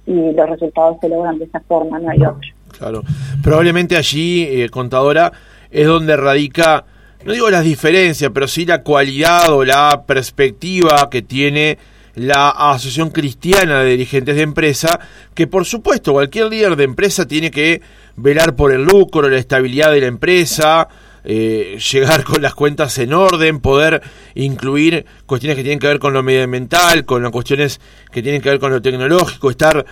y 0.07 0.33
los 0.33 0.49
resultados 0.49 0.97
se 1.01 1.09
logran 1.09 1.39
de 1.39 1.45
esa 1.45 1.61
forma, 1.61 1.99
no 1.99 2.11
hay 2.11 2.23
otra. 2.23 2.49
Claro, 2.77 3.03
probablemente 3.43 3.97
allí, 3.97 4.43
eh, 4.43 4.69
contadora, 4.71 5.33
es 5.71 5.87
donde 5.87 6.17
radica, 6.17 6.85
no 7.25 7.33
digo 7.33 7.51
las 7.51 7.65
diferencias, 7.65 8.31
pero 8.33 8.49
sí 8.49 8.65
la 8.65 8.83
cualidad 8.83 9.53
o 9.53 9.65
la 9.65 10.05
perspectiva 10.07 11.09
que 11.11 11.23
tiene 11.23 11.79
la 12.15 12.51
Asociación 12.51 13.11
Cristiana 13.11 13.81
de 13.81 13.91
Dirigentes 13.91 14.37
de 14.37 14.43
Empresa, 14.43 14.99
que 15.35 15.47
por 15.47 15.65
supuesto 15.65 16.13
cualquier 16.13 16.47
líder 16.47 16.77
de 16.77 16.85
empresa 16.85 17.27
tiene 17.27 17.51
que 17.51 17.81
velar 18.17 18.57
por 18.57 18.73
el 18.73 18.83
lucro, 18.83 19.29
la 19.29 19.39
estabilidad 19.39 19.93
de 19.93 20.01
la 20.01 20.07
empresa, 20.07 20.89
eh, 21.25 21.79
llegar 21.93 22.25
con 22.25 22.43
las 22.43 22.55
cuentas 22.55 22.99
en 22.99 23.13
orden, 23.13 23.61
poder 23.61 24.03
incluir 24.35 25.07
cuestiones 25.27 25.57
que 25.57 25.63
tienen 25.63 25.79
que 25.79 25.87
ver 25.87 25.99
con 25.99 26.13
lo 26.13 26.23
medioambiental, 26.23 27.05
con 27.05 27.23
las 27.23 27.33
cuestiones 27.33 27.81
que 28.11 28.23
tienen 28.23 28.41
que 28.41 28.51
ver 28.51 28.59
con 28.59 28.73
lo 28.73 28.81
tecnológico, 28.81 29.51
estar 29.51 29.85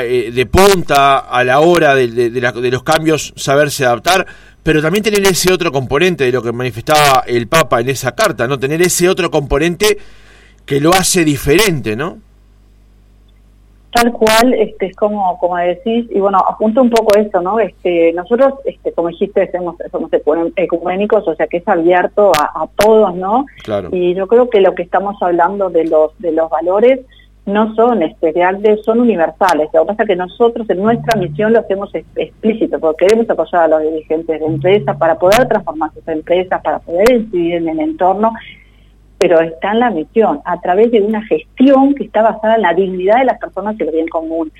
eh, 0.00 0.30
de 0.32 0.46
punta 0.46 1.18
a 1.18 1.44
la 1.44 1.60
hora 1.60 1.94
de, 1.94 2.08
de 2.08 2.70
los 2.70 2.82
cambios, 2.82 3.32
saberse 3.36 3.84
adaptar, 3.84 4.26
pero 4.62 4.80
también 4.80 5.04
tener 5.04 5.24
ese 5.26 5.52
otro 5.52 5.70
componente 5.70 6.24
de 6.24 6.32
lo 6.32 6.42
que 6.42 6.52
manifestaba 6.52 7.24
el 7.26 7.48
Papa 7.48 7.80
en 7.80 7.90
esa 7.90 8.12
carta, 8.12 8.48
¿no? 8.48 8.58
Tener 8.58 8.80
ese 8.80 9.08
otro 9.08 9.30
componente 9.30 9.98
que 10.64 10.80
lo 10.80 10.94
hace 10.94 11.24
diferente, 11.24 11.96
¿no? 11.96 12.18
Tal 13.94 14.12
cual, 14.12 14.54
este, 14.54 14.86
es 14.86 14.96
como, 14.96 15.38
como 15.38 15.56
decís, 15.56 16.06
y 16.10 16.18
bueno, 16.18 16.38
apunta 16.38 16.80
un 16.80 16.90
poco 16.90 17.16
eso, 17.16 17.40
¿no? 17.40 17.60
Este, 17.60 18.12
nosotros, 18.12 18.54
este, 18.64 18.90
como 18.90 19.08
dijiste, 19.08 19.48
somos, 19.52 19.76
somos 19.92 20.10
ecuménicos, 20.56 21.28
o 21.28 21.34
sea 21.36 21.46
que 21.46 21.58
es 21.58 21.68
abierto 21.68 22.32
a, 22.36 22.66
todos, 22.76 23.14
¿no? 23.14 23.46
Claro. 23.62 23.90
Y 23.92 24.14
yo 24.14 24.26
creo 24.26 24.50
que 24.50 24.60
lo 24.60 24.74
que 24.74 24.82
estamos 24.82 25.16
hablando 25.22 25.70
de 25.70 25.84
los, 25.84 26.10
de 26.18 26.32
los 26.32 26.50
valores 26.50 27.02
no 27.46 27.72
son 27.76 28.00
de 28.00 28.80
son 28.82 29.00
universales. 29.00 29.68
Lo 29.72 29.82
que 29.82 29.86
pasa 29.86 30.02
es 30.02 30.08
que 30.08 30.16
nosotros 30.16 30.68
en 30.70 30.82
nuestra 30.82 31.20
misión 31.20 31.52
lo 31.52 31.60
hacemos 31.60 31.94
explícito, 31.94 32.80
porque 32.80 33.06
queremos 33.06 33.30
apoyar 33.30 33.62
a 33.62 33.68
los 33.68 33.82
dirigentes 33.82 34.40
de 34.40 34.46
empresas 34.46 34.96
para 34.96 35.16
poder 35.18 35.46
transformar 35.46 35.92
sus 35.92 36.08
empresas, 36.08 36.60
para 36.62 36.80
poder 36.80 37.12
incidir 37.12 37.54
en 37.56 37.68
el 37.68 37.80
entorno 37.80 38.32
pero 39.18 39.40
está 39.40 39.72
en 39.72 39.80
la 39.80 39.90
misión, 39.90 40.40
a 40.44 40.60
través 40.60 40.90
de 40.90 41.00
una 41.00 41.22
gestión 41.26 41.94
que 41.94 42.04
está 42.04 42.22
basada 42.22 42.56
en 42.56 42.62
la 42.62 42.74
dignidad 42.74 43.18
de 43.18 43.24
las 43.24 43.38
personas 43.38 43.76
y 43.78 43.82
el 43.82 43.90
bien 43.90 44.08
común. 44.08 44.52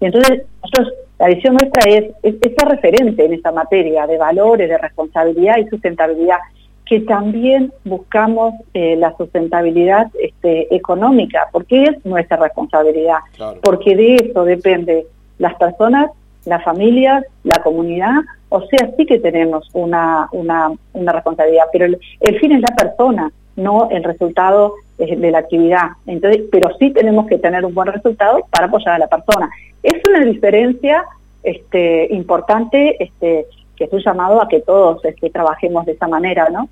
Y 0.00 0.06
entonces, 0.06 0.42
nosotros, 0.62 0.94
la 1.18 1.28
visión 1.28 1.56
nuestra 1.60 1.90
es, 1.90 2.04
es, 2.22 2.34
ser 2.40 2.68
referente 2.68 3.24
en 3.24 3.34
esa 3.34 3.52
materia 3.52 4.06
de 4.06 4.18
valores, 4.18 4.68
de 4.68 4.78
responsabilidad 4.78 5.58
y 5.58 5.68
sustentabilidad, 5.68 6.38
que 6.86 7.00
también 7.00 7.72
buscamos 7.84 8.54
eh, 8.74 8.96
la 8.96 9.16
sustentabilidad 9.16 10.08
este, 10.20 10.74
económica, 10.74 11.46
porque 11.52 11.84
es 11.84 12.04
nuestra 12.04 12.38
responsabilidad, 12.38 13.18
porque 13.62 13.94
de 13.94 14.14
eso 14.16 14.44
depende 14.44 15.06
las 15.38 15.54
personas, 15.54 16.10
las 16.46 16.64
familias, 16.64 17.24
la 17.44 17.62
comunidad, 17.62 18.16
o 18.48 18.60
sea, 18.62 18.90
sí 18.96 19.06
que 19.06 19.20
tenemos 19.20 19.68
una, 19.72 20.28
una, 20.32 20.72
una 20.92 21.12
responsabilidad, 21.12 21.64
pero 21.72 21.86
el 21.86 22.40
fin 22.40 22.52
es 22.52 22.60
la 22.60 22.74
persona, 22.74 23.30
no 23.60 23.88
el 23.90 24.04
resultado 24.04 24.74
de 24.98 25.30
la 25.30 25.38
actividad. 25.38 25.88
Entonces, 26.06 26.42
pero 26.50 26.70
sí 26.78 26.90
tenemos 26.90 27.26
que 27.26 27.38
tener 27.38 27.64
un 27.64 27.74
buen 27.74 27.88
resultado 27.88 28.46
para 28.50 28.66
apoyar 28.66 28.94
a 28.94 28.98
la 28.98 29.08
persona. 29.08 29.48
Es 29.82 29.94
una 30.06 30.24
diferencia 30.24 31.04
este, 31.42 32.12
importante 32.14 33.02
este, 33.02 33.46
que 33.76 33.84
es 33.84 33.92
un 33.92 34.00
llamado 34.00 34.42
a 34.42 34.48
que 34.48 34.60
todos 34.60 35.02
este, 35.04 35.30
trabajemos 35.30 35.86
de 35.86 35.92
esa 35.92 36.06
manera, 36.06 36.48
¿no? 36.50 36.68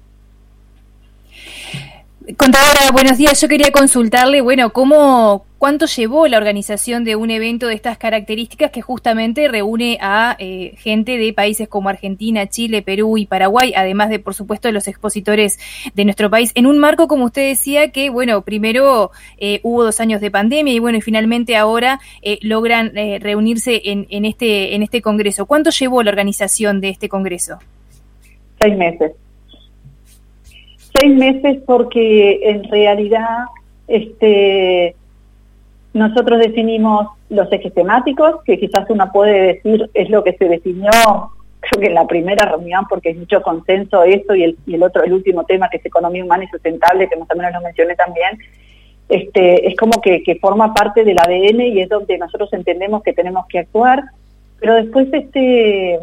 Contadora, 2.36 2.90
buenos 2.92 3.16
días. 3.16 3.40
Yo 3.40 3.48
quería 3.48 3.70
consultarle, 3.72 4.42
bueno, 4.42 4.70
cómo, 4.70 5.46
cuánto 5.56 5.86
llevó 5.86 6.26
la 6.28 6.36
organización 6.36 7.02
de 7.02 7.16
un 7.16 7.30
evento 7.30 7.68
de 7.68 7.74
estas 7.74 7.96
características 7.96 8.70
que 8.70 8.82
justamente 8.82 9.48
reúne 9.48 9.96
a 10.02 10.36
eh, 10.38 10.74
gente 10.76 11.16
de 11.16 11.32
países 11.32 11.68
como 11.68 11.88
Argentina, 11.88 12.46
Chile, 12.46 12.82
Perú 12.82 13.16
y 13.16 13.24
Paraguay, 13.24 13.72
además 13.74 14.10
de, 14.10 14.18
por 14.18 14.34
supuesto, 14.34 14.70
los 14.72 14.88
expositores 14.88 15.58
de 15.94 16.04
nuestro 16.04 16.28
país, 16.28 16.52
en 16.54 16.66
un 16.66 16.78
marco, 16.78 17.08
como 17.08 17.24
usted 17.24 17.48
decía, 17.48 17.92
que, 17.92 18.10
bueno, 18.10 18.42
primero 18.42 19.10
eh, 19.38 19.60
hubo 19.62 19.82
dos 19.82 19.98
años 19.98 20.20
de 20.20 20.30
pandemia 20.30 20.74
y, 20.74 20.80
bueno, 20.80 20.98
y 20.98 21.00
finalmente 21.00 21.56
ahora 21.56 21.98
eh, 22.20 22.38
logran 22.42 22.92
reunirse 23.20 23.80
en, 23.84 24.06
en, 24.10 24.26
este, 24.26 24.74
en 24.74 24.82
este 24.82 25.00
congreso. 25.00 25.46
¿Cuánto 25.46 25.70
llevó 25.70 26.02
la 26.02 26.10
organización 26.10 26.82
de 26.82 26.90
este 26.90 27.08
congreso? 27.08 27.58
Seis 28.60 28.76
meses 28.76 29.12
seis 30.98 31.16
meses 31.16 31.58
porque 31.66 32.40
en 32.42 32.64
realidad 32.64 33.46
este, 33.86 34.94
nosotros 35.92 36.38
definimos 36.38 37.08
los 37.30 37.50
ejes 37.52 37.74
temáticos, 37.74 38.42
que 38.44 38.58
quizás 38.58 38.88
uno 38.88 39.10
puede 39.12 39.54
decir 39.54 39.90
es 39.94 40.10
lo 40.10 40.24
que 40.24 40.34
se 40.34 40.46
definió, 40.46 40.90
creo 41.60 41.80
que 41.80 41.86
en 41.86 41.94
la 41.94 42.06
primera 42.06 42.46
reunión, 42.46 42.84
porque 42.88 43.10
hay 43.10 43.14
mucho 43.16 43.42
consenso 43.42 44.02
esto 44.02 44.34
y 44.34 44.44
el, 44.44 44.58
y 44.66 44.74
el 44.74 44.82
otro, 44.82 45.02
el 45.02 45.12
último 45.12 45.44
tema 45.44 45.68
que 45.68 45.78
es 45.78 45.86
economía 45.86 46.24
humana 46.24 46.44
y 46.44 46.48
sustentable, 46.48 47.08
que 47.08 47.16
más 47.16 47.28
o 47.30 47.36
menos 47.36 47.52
lo 47.52 47.60
mencioné 47.60 47.94
también, 47.94 48.38
este, 49.08 49.66
es 49.66 49.76
como 49.76 50.00
que, 50.00 50.22
que 50.22 50.36
forma 50.36 50.74
parte 50.74 51.04
del 51.04 51.18
ADN 51.18 51.60
y 51.60 51.80
es 51.80 51.88
donde 51.88 52.18
nosotros 52.18 52.52
entendemos 52.52 53.02
que 53.02 53.14
tenemos 53.14 53.46
que 53.46 53.60
actuar, 53.60 54.02
pero 54.60 54.74
después 54.74 55.08
este 55.12 55.98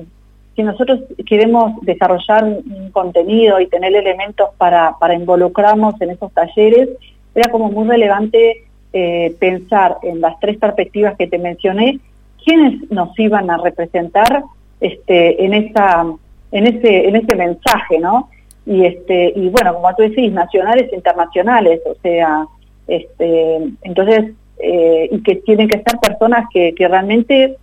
si 0.55 0.63
nosotros 0.63 1.01
queremos 1.25 1.73
desarrollar 1.81 2.43
un 2.43 2.89
contenido 2.91 3.59
y 3.59 3.67
tener 3.67 3.95
elementos 3.95 4.49
para, 4.57 4.95
para 4.99 5.13
involucrarnos 5.13 5.99
en 6.01 6.11
esos 6.11 6.31
talleres, 6.31 6.89
era 7.33 7.51
como 7.51 7.69
muy 7.69 7.87
relevante 7.87 8.65
eh, 8.93 9.35
pensar 9.39 9.97
en 10.03 10.21
las 10.21 10.39
tres 10.39 10.57
perspectivas 10.57 11.17
que 11.17 11.27
te 11.27 11.37
mencioné, 11.37 11.99
quiénes 12.43 12.89
nos 12.89 13.17
iban 13.19 13.49
a 13.49 13.57
representar 13.57 14.43
este, 14.79 15.43
en 15.43 15.53
esa, 15.53 16.05
en 16.51 16.67
ese, 16.67 17.09
en 17.09 17.15
ese 17.17 17.35
mensaje, 17.35 17.99
¿no? 17.99 18.29
Y 18.65 18.85
este, 18.85 19.33
y 19.35 19.49
bueno, 19.49 19.75
como 19.75 19.93
tú 19.95 20.03
decís, 20.03 20.31
nacionales 20.31 20.91
e 20.91 20.95
internacionales, 20.95 21.81
o 21.85 21.95
sea, 22.01 22.45
este, 22.87 23.57
entonces, 23.81 24.31
eh, 24.59 25.09
y 25.11 25.21
que 25.23 25.35
tienen 25.37 25.67
que 25.67 25.81
ser 25.81 25.99
personas 25.99 26.45
que, 26.51 26.73
que 26.73 26.87
realmente 26.87 27.57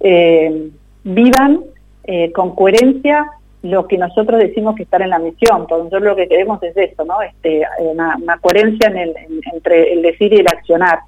eh, 0.00 0.70
vivan 1.04 1.60
eh, 2.06 2.32
con 2.32 2.54
coherencia 2.54 3.26
lo 3.62 3.86
que 3.86 3.98
nosotros 3.98 4.38
decimos 4.38 4.76
que 4.76 4.84
estar 4.84 5.02
en 5.02 5.10
la 5.10 5.18
misión, 5.18 5.66
porque 5.66 5.84
nosotros 5.84 6.02
lo 6.02 6.16
que 6.16 6.28
queremos 6.28 6.62
es 6.62 6.76
eso, 6.76 7.04
¿no? 7.04 7.20
Este, 7.22 7.62
una, 7.80 8.16
coherencia 8.40 8.92
entre 9.52 9.92
el 9.92 10.02
decir 10.02 10.32
y 10.32 10.36
el 10.36 10.48
accionar. 10.48 11.00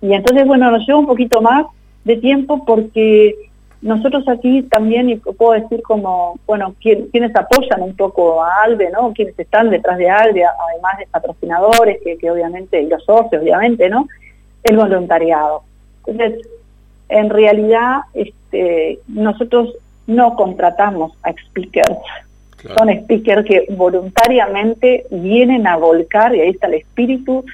Y 0.00 0.14
entonces, 0.14 0.46
bueno, 0.46 0.70
nos 0.70 0.86
lleva 0.86 0.98
un 0.98 1.06
poquito 1.06 1.40
más 1.40 1.66
de 2.04 2.16
tiempo 2.16 2.64
porque 2.64 3.34
nosotros 3.82 4.26
aquí 4.28 4.62
también, 4.62 5.10
y 5.10 5.16
puedo 5.16 5.52
decir 5.52 5.82
como, 5.82 6.38
bueno, 6.46 6.74
quienes 6.80 7.36
apoyan 7.36 7.82
un 7.82 7.94
poco 7.94 8.42
a 8.42 8.62
ALDE, 8.62 8.90
¿no? 8.90 9.12
Quienes 9.12 9.38
están 9.38 9.70
detrás 9.70 9.98
de 9.98 10.08
ALDE, 10.08 10.44
además 10.44 10.98
de 10.98 11.06
patrocinadores, 11.08 11.98
que, 12.02 12.16
que 12.16 12.30
obviamente, 12.30 12.80
y 12.80 12.88
los 12.88 13.04
socios, 13.04 13.42
obviamente, 13.42 13.88
¿no? 13.88 14.08
El 14.62 14.76
voluntariado. 14.76 15.62
Entonces, 16.06 16.46
en 17.08 17.30
realidad, 17.30 18.00
este, 18.14 19.00
nosotros 19.06 19.74
no 20.06 20.34
contratamos 20.34 21.12
a 21.22 21.32
speakers. 21.32 21.98
Son 22.76 22.88
speakers 22.88 23.44
que 23.44 23.66
voluntariamente 23.70 25.06
vienen 25.10 25.66
a 25.66 25.76
volcar, 25.76 26.34
y 26.34 26.40
ahí 26.40 26.50
está 26.50 26.66
el 26.66 26.74
espíritu, 26.74 27.44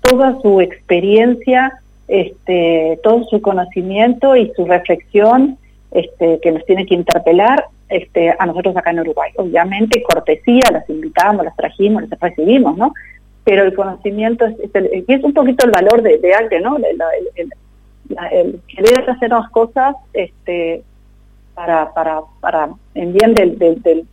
toda 0.00 0.40
su 0.40 0.60
experiencia, 0.60 1.80
este, 2.08 2.98
todo 3.02 3.24
su 3.24 3.40
conocimiento 3.40 4.36
y 4.36 4.52
su 4.54 4.64
reflexión 4.64 5.58
este, 5.90 6.40
que 6.40 6.52
nos 6.52 6.64
tiene 6.64 6.86
que 6.86 6.94
interpelar 6.94 7.66
este, 7.88 8.34
a 8.36 8.46
nosotros 8.46 8.76
acá 8.76 8.90
en 8.90 9.00
Uruguay. 9.00 9.32
Obviamente, 9.36 10.02
cortesía, 10.02 10.62
las 10.72 10.88
invitamos, 10.90 11.44
las 11.44 11.56
trajimos, 11.56 12.08
las 12.08 12.18
recibimos, 12.20 12.76
¿no? 12.76 12.92
Pero 13.44 13.64
el 13.64 13.74
conocimiento 13.74 14.46
es, 14.46 14.56
es, 15.08 15.24
un 15.24 15.32
poquito 15.32 15.64
el 15.64 15.70
valor 15.70 16.02
de, 16.02 16.18
de 16.18 16.34
alguien, 16.34 16.62
¿no? 16.62 16.76
El, 16.78 17.00
el, 17.36 18.60
querer 18.68 19.08
hacer 19.08 19.30
las 19.30 19.48
cosas 19.50 19.96
este, 20.12 20.82
para, 21.56 21.92
para, 21.94 22.20
para 22.40 22.68
en 22.94 23.14
bien 23.14 23.32
del, 23.32 23.58
del, 23.58 23.82
del, 23.82 24.06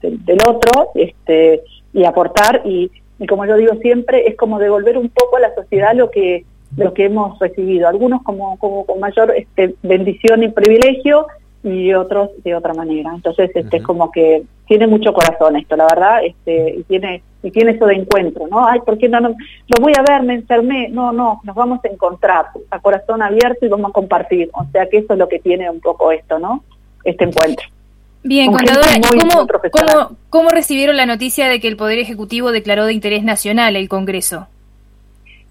del, 0.00 0.38
otro 0.48 0.90
este, 0.94 1.62
y 1.92 2.04
aportar 2.04 2.62
y, 2.64 2.90
como 3.28 3.44
yo 3.44 3.56
digo 3.56 3.74
siempre, 3.82 4.26
es 4.26 4.36
como 4.36 4.58
devolver 4.58 4.96
un 4.96 5.10
poco 5.10 5.36
a 5.36 5.40
la 5.40 5.54
sociedad 5.54 5.94
lo 5.94 6.10
que 6.10 6.44
lo 6.76 6.92
que 6.92 7.04
hemos 7.04 7.38
recibido, 7.38 7.88
algunos 7.88 8.22
como, 8.22 8.58
como 8.58 8.84
con 8.84 8.98
mayor 8.98 9.32
este, 9.36 9.76
bendición 9.82 10.42
y 10.42 10.48
privilegio 10.48 11.26
y 11.62 11.94
otros 11.94 12.30
de 12.44 12.54
otra 12.54 12.74
manera. 12.74 13.12
Entonces, 13.14 13.50
este, 13.54 13.78
es 13.78 13.82
como 13.82 14.10
que 14.10 14.42
tiene 14.66 14.86
mucho 14.86 15.14
corazón 15.14 15.56
esto, 15.56 15.76
la 15.76 15.86
verdad, 15.86 16.24
este, 16.24 16.76
y 16.78 16.82
tiene 16.82 17.22
y 17.42 17.50
tiene 17.52 17.72
eso 17.72 17.86
de 17.86 17.94
encuentro, 17.94 18.48
¿no? 18.48 18.66
Ay, 18.66 18.80
¿por 18.80 18.98
qué 18.98 19.08
no, 19.08 19.20
no 19.20 19.28
lo 19.28 19.80
voy 19.80 19.92
a 19.96 20.02
ver, 20.02 20.24
me 20.24 20.34
enfermé? 20.34 20.88
No, 20.88 21.12
no, 21.12 21.40
nos 21.44 21.54
vamos 21.54 21.78
a 21.84 21.88
encontrar 21.88 22.46
a 22.70 22.80
corazón 22.80 23.22
abierto 23.22 23.64
y 23.64 23.68
vamos 23.68 23.90
a 23.90 23.92
compartir. 23.92 24.50
O 24.52 24.64
sea 24.72 24.88
que 24.88 24.98
eso 24.98 25.12
es 25.12 25.18
lo 25.18 25.28
que 25.28 25.38
tiene 25.38 25.70
un 25.70 25.80
poco 25.80 26.10
esto, 26.10 26.40
¿no? 26.40 26.64
Este 27.06 27.24
encuentro. 27.24 27.66
Bien, 28.22 28.52
contadora, 28.52 28.88
¿cómo, 29.08 29.46
cómo, 29.70 30.16
cómo 30.30 30.48
recibieron 30.50 30.96
la 30.96 31.06
noticia 31.06 31.48
de 31.48 31.60
que 31.60 31.68
el 31.68 31.76
Poder 31.76 31.98
Ejecutivo 31.98 32.50
declaró 32.50 32.84
de 32.86 32.92
interés 32.92 33.22
nacional 33.22 33.76
el 33.76 33.88
Congreso? 33.88 34.48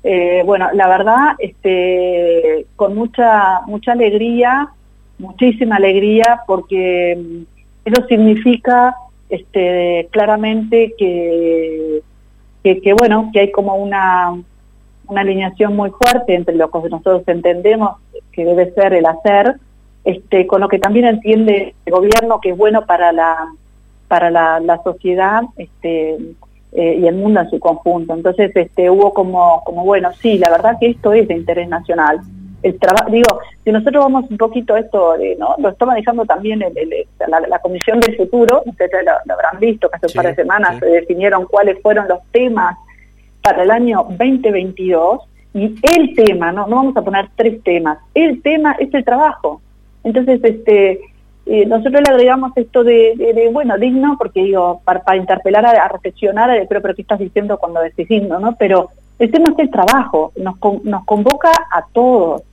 Eh, 0.03 0.43
bueno, 0.45 0.67
la 0.74 0.88
verdad, 0.88 1.35
este, 1.39 2.67
con 2.75 2.93
mucha 2.93 3.62
mucha 3.65 3.93
alegría, 3.93 4.69
muchísima 5.17 5.77
alegría, 5.77 6.41
porque 6.45 7.17
mm, 7.17 7.41
eso 7.85 8.05
significa 8.07 8.95
este, 9.29 10.07
claramente 10.12 10.93
que, 10.95 12.01
que, 12.63 12.93
bueno, 12.93 13.31
que 13.33 13.39
hay 13.39 13.51
como 13.51 13.75
una 13.75 14.35
una 15.07 15.21
alineación 15.21 15.75
muy 15.75 15.91
fuerte 15.91 16.35
entre 16.35 16.55
lo 16.55 16.69
que 16.69 16.89
nosotros 16.89 17.24
entendemos 17.27 17.97
que 18.31 18.43
debe 18.43 18.71
ser 18.74 18.93
el 18.93 19.05
hacer, 19.05 19.55
este, 20.05 20.47
con 20.47 20.62
lo 20.62 20.69
que 20.69 20.79
también 20.79 21.05
entiende 21.05 21.75
el 21.85 21.93
gobierno 21.93 22.39
que 22.39 22.51
es 22.51 22.57
bueno 22.57 22.85
para 22.85 23.12
la 23.12 23.50
para 24.07 24.29
la, 24.29 24.59
la 24.59 24.81
sociedad 24.83 25.41
este, 25.57 26.17
eh, 26.71 27.00
y 27.01 27.07
el 27.07 27.15
mundo 27.15 27.41
en 27.41 27.50
su 27.50 27.59
conjunto. 27.59 28.13
Entonces 28.13 28.51
este, 28.53 28.89
hubo 28.89 29.13
como, 29.13 29.63
como, 29.63 29.83
bueno, 29.83 30.12
sí, 30.21 30.38
la 30.38 30.50
verdad 30.50 30.77
que 30.79 30.88
esto 30.88 31.13
es 31.13 31.27
de 31.27 31.35
interés 31.35 31.69
nacional. 31.69 32.19
El 32.62 32.77
trabajo, 32.79 33.09
digo, 33.09 33.39
si 33.63 33.71
nosotros 33.71 34.03
vamos 34.03 34.29
un 34.29 34.38
poquito 34.38 34.75
esto, 34.75 35.15
¿no? 35.38 35.55
lo 35.57 35.69
está 35.69 35.85
manejando 35.85 36.25
también 36.25 36.62
el, 36.62 36.74
la, 37.27 37.59
Comisión 37.59 38.00
del 38.00 38.17
Futuro, 38.17 38.63
ustedes 38.65 38.91
lo, 39.05 39.33
habrán 39.33 39.59
visto 39.59 39.89
que 39.89 39.97
hace 39.97 40.07
un 40.07 40.13
par 40.13 40.25
de 40.27 40.35
semanas 40.35 40.79
se 40.79 40.85
definieron 40.85 41.45
cuáles 41.45 41.81
fueron 41.81 42.07
los 42.07 42.19
temas 42.31 42.75
para 43.41 43.63
el 43.63 43.71
año 43.71 44.05
2022 44.09 45.21
y 45.53 45.75
el 45.81 46.15
tema, 46.15 46.51
no, 46.51 46.67
no 46.67 46.75
vamos 46.75 46.97
a 46.97 47.03
poner 47.03 47.29
tres 47.35 47.63
temas, 47.63 48.00
el 48.13 48.41
tema 48.41 48.75
es 48.79 48.93
el 48.93 49.05
trabajo. 49.05 49.62
Entonces, 50.05 50.39
este, 50.43 51.01
eh, 51.47 51.65
nosotros 51.65 52.01
le 52.07 52.13
agregamos 52.13 52.51
esto 52.55 52.83
de, 52.83 53.50
bueno, 53.51 53.77
digno, 53.77 54.15
porque 54.17 54.43
digo, 54.43 54.81
para, 54.85 55.17
interpelar, 55.17 55.65
a, 55.65 55.88
reflexionar, 55.88 56.50
pero, 56.69 56.81
pero 56.81 56.95
¿qué 56.95 57.01
estás 57.01 57.19
diciendo 57.19 57.57
cuando 57.57 57.81
decís 57.81 58.07
digno, 58.07 58.39
no? 58.39 58.55
Pero 58.55 58.89
el 59.19 59.31
tema 59.31 59.51
es 59.51 59.59
el 59.59 59.71
trabajo, 59.71 60.31
nos, 60.38 60.55
nos 60.83 61.05
convoca 61.05 61.51
a 61.71 61.85
todos. 61.91 62.43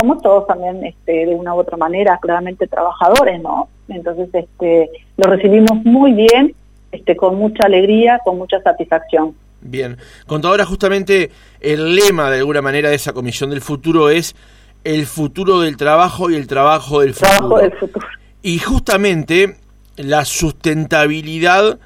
Somos 0.00 0.22
todos 0.22 0.46
también, 0.46 0.84
este, 0.84 1.26
de 1.26 1.34
una 1.34 1.54
u 1.54 1.58
otra 1.58 1.76
manera, 1.76 2.18
claramente 2.20 2.66
trabajadores, 2.68 3.42
¿no? 3.42 3.68
Entonces, 3.88 4.28
este, 4.32 4.90
lo 5.16 5.30
recibimos 5.30 5.84
muy 5.84 6.12
bien, 6.12 6.54
este, 6.92 7.16
con 7.16 7.36
mucha 7.36 7.66
alegría, 7.66 8.20
con 8.24 8.38
mucha 8.38 8.60
satisfacción. 8.62 9.34
Bien, 9.60 9.96
contadora, 10.26 10.64
justamente 10.64 11.30
el 11.60 11.96
lema 11.96 12.30
de 12.30 12.38
alguna 12.38 12.62
manera 12.62 12.90
de 12.90 12.96
esa 12.96 13.12
Comisión 13.12 13.50
del 13.50 13.62
Futuro 13.62 14.10
es 14.10 14.36
el 14.84 15.06
futuro 15.06 15.60
del 15.60 15.76
trabajo 15.76 16.30
y 16.30 16.36
el 16.36 16.46
trabajo 16.46 17.00
del 17.00 17.14
futuro. 17.14 17.58
Del 17.58 17.72
futuro. 17.72 18.06
Y 18.42 18.58
justamente 18.58 19.56
la 19.96 20.24
sustentabilidad 20.24 21.78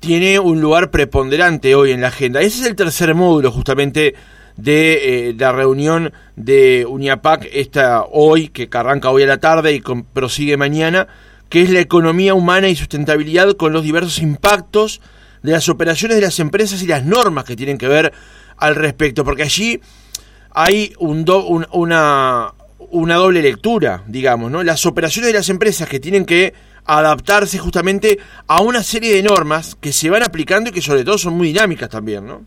tiene 0.00 0.40
un 0.40 0.60
lugar 0.60 0.90
preponderante 0.90 1.74
hoy 1.76 1.92
en 1.92 2.00
la 2.00 2.08
agenda. 2.08 2.40
Ese 2.40 2.62
es 2.62 2.66
el 2.66 2.74
tercer 2.74 3.14
módulo 3.14 3.52
justamente 3.52 4.14
de 4.56 5.28
eh, 5.28 5.34
la 5.38 5.52
reunión 5.52 6.12
de 6.36 6.86
UNIAPAC, 6.88 7.48
esta 7.52 8.04
hoy, 8.10 8.48
que 8.48 8.68
arranca 8.72 9.10
hoy 9.10 9.22
a 9.22 9.26
la 9.26 9.38
tarde 9.38 9.72
y 9.72 9.82
prosigue 10.12 10.56
mañana, 10.56 11.06
que 11.48 11.62
es 11.62 11.70
la 11.70 11.80
economía 11.80 12.34
humana 12.34 12.68
y 12.68 12.76
sustentabilidad 12.76 13.52
con 13.54 13.72
los 13.72 13.84
diversos 13.84 14.18
impactos 14.18 15.00
de 15.42 15.52
las 15.52 15.68
operaciones 15.68 16.16
de 16.16 16.22
las 16.22 16.38
empresas 16.40 16.82
y 16.82 16.86
las 16.86 17.04
normas 17.04 17.44
que 17.44 17.56
tienen 17.56 17.78
que 17.78 17.88
ver 17.88 18.12
al 18.56 18.74
respecto, 18.74 19.24
porque 19.24 19.42
allí 19.42 19.80
hay 20.54 20.92
un 20.98 21.24
una, 21.72 22.52
una 22.90 23.14
doble 23.16 23.42
lectura, 23.42 24.02
digamos, 24.06 24.50
¿no? 24.50 24.62
Las 24.62 24.86
operaciones 24.86 25.32
de 25.32 25.38
las 25.38 25.48
empresas 25.48 25.88
que 25.88 26.00
tienen 26.00 26.24
que 26.24 26.52
adaptarse 26.84 27.58
justamente 27.58 28.18
a 28.46 28.60
una 28.60 28.82
serie 28.82 29.14
de 29.14 29.22
normas 29.22 29.74
que 29.76 29.92
se 29.92 30.10
van 30.10 30.22
aplicando 30.22 30.70
y 30.70 30.72
que 30.72 30.80
sobre 30.80 31.04
todo 31.04 31.16
son 31.16 31.34
muy 31.36 31.48
dinámicas 31.48 31.88
también, 31.88 32.26
¿no? 32.26 32.42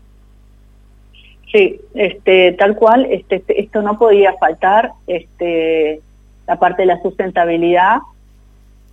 Sí, 1.50 1.80
este, 1.94 2.52
tal 2.52 2.76
cual, 2.76 3.06
este, 3.10 3.36
este 3.36 3.60
esto 3.60 3.80
no 3.80 3.98
podía 3.98 4.34
faltar, 4.34 4.90
este, 5.06 6.00
la 6.46 6.58
parte 6.58 6.82
de 6.82 6.86
la 6.86 7.00
sustentabilidad, 7.02 7.98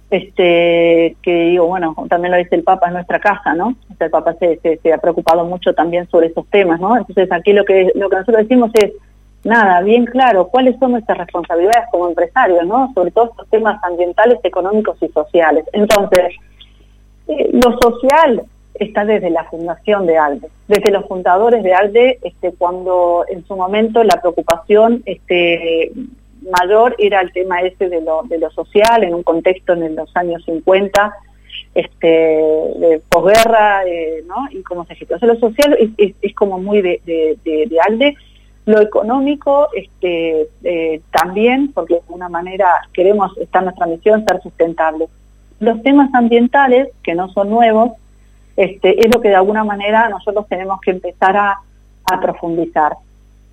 este, 0.09 1.15
que 1.21 1.45
digo, 1.45 1.67
bueno, 1.67 1.95
también 2.09 2.31
lo 2.31 2.37
dice 2.37 2.55
el 2.55 2.63
Papa, 2.63 2.87
en 2.87 2.93
nuestra 2.93 3.19
casa, 3.19 3.53
¿no? 3.53 3.75
el 3.99 4.11
Papa 4.11 4.35
se, 4.39 4.59
se, 4.61 4.93
ha 4.93 4.97
preocupado 4.97 5.45
mucho 5.45 5.73
también 5.73 6.07
sobre 6.09 6.27
esos 6.27 6.45
temas, 6.47 6.79
¿no? 6.79 6.95
Entonces 6.97 7.31
aquí 7.31 7.53
lo 7.53 7.65
que, 7.65 7.91
lo 7.95 8.09
que 8.09 8.17
nosotros 8.17 8.43
decimos 8.43 8.71
es, 8.75 8.91
nada, 9.43 9.81
bien 9.81 10.05
claro, 10.05 10.47
cuáles 10.47 10.77
son 10.79 10.91
nuestras 10.91 11.17
responsabilidades 11.17 11.89
como 11.91 12.07
empresarios, 12.07 12.65
¿no? 12.65 12.91
Sobre 12.93 13.11
todo 13.11 13.25
estos 13.31 13.49
temas 13.49 13.83
ambientales, 13.83 14.39
económicos 14.43 14.97
y 15.01 15.07
sociales. 15.09 15.65
Entonces, 15.73 16.35
eh, 17.27 17.49
lo 17.51 17.77
social 17.81 18.43
está 18.75 19.05
desde 19.05 19.29
la 19.29 19.43
fundación 19.45 20.05
de 20.05 20.17
ALDE, 20.17 20.49
desde 20.67 20.91
los 20.91 21.05
fundadores 21.07 21.63
de 21.63 21.73
ALDE, 21.73 22.19
este, 22.21 22.53
cuando 22.53 23.25
en 23.29 23.45
su 23.45 23.55
momento 23.55 24.03
la 24.03 24.19
preocupación 24.19 25.03
este, 25.05 25.91
mayor 26.51 26.95
era 26.97 27.21
el 27.21 27.31
tema 27.31 27.61
ese 27.61 27.89
de 27.89 28.01
lo, 28.01 28.23
de 28.23 28.37
lo 28.37 28.49
social, 28.51 29.03
en 29.03 29.13
un 29.13 29.23
contexto 29.23 29.73
en 29.73 29.95
los 29.95 30.15
años 30.15 30.43
50, 30.45 31.13
este, 31.75 32.07
de 32.07 33.01
posguerra, 33.09 33.81
¿no? 34.25 34.47
Y 34.51 34.61
cómo 34.63 34.85
se 34.85 34.95
gestiona. 34.95 35.17
O 35.17 35.19
sea, 35.19 35.33
lo 35.33 35.39
social 35.39 35.77
es, 35.97 36.35
como 36.35 36.59
muy 36.59 36.81
de, 36.81 37.01
de, 37.05 37.37
de, 37.43 37.79
ALDE. 37.79 38.15
Lo 38.65 38.79
económico 38.79 39.67
este, 39.75 40.47
eh, 40.63 41.01
también, 41.11 41.73
porque 41.73 41.95
de 41.95 41.99
alguna 42.01 42.29
manera 42.29 42.67
queremos, 42.93 43.37
está 43.37 43.61
nuestra 43.61 43.87
misión, 43.87 44.23
ser 44.25 44.41
sustentable. 44.41 45.07
Los 45.59 45.81
temas 45.83 46.13
ambientales, 46.13 46.89
que 47.03 47.13
no 47.13 47.29
son 47.33 47.49
nuevos, 47.49 47.91
este, 48.55 49.05
es 49.05 49.13
lo 49.13 49.21
que 49.21 49.29
de 49.29 49.35
alguna 49.35 49.63
manera 49.63 50.07
nosotros 50.09 50.47
tenemos 50.47 50.79
que 50.79 50.91
empezar 50.91 51.35
a, 51.35 51.59
a 52.05 52.21
profundizar. 52.21 52.93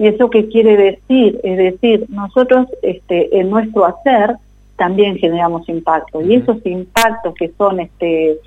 ¿Y 0.00 0.06
eso 0.06 0.30
qué 0.30 0.48
quiere 0.48 0.78
decir? 0.78 1.38
Es 1.44 1.58
decir, 1.58 2.06
nosotros 2.08 2.66
este, 2.80 3.38
en 3.38 3.50
nuestro 3.50 3.84
hacer 3.84 4.34
también 4.76 5.18
generamos 5.18 5.68
impactos 5.68 6.24
y 6.24 6.36
esos 6.36 6.56
impactos 6.64 7.34
que 7.34 7.50
son 7.58 7.80
este, 7.80 8.38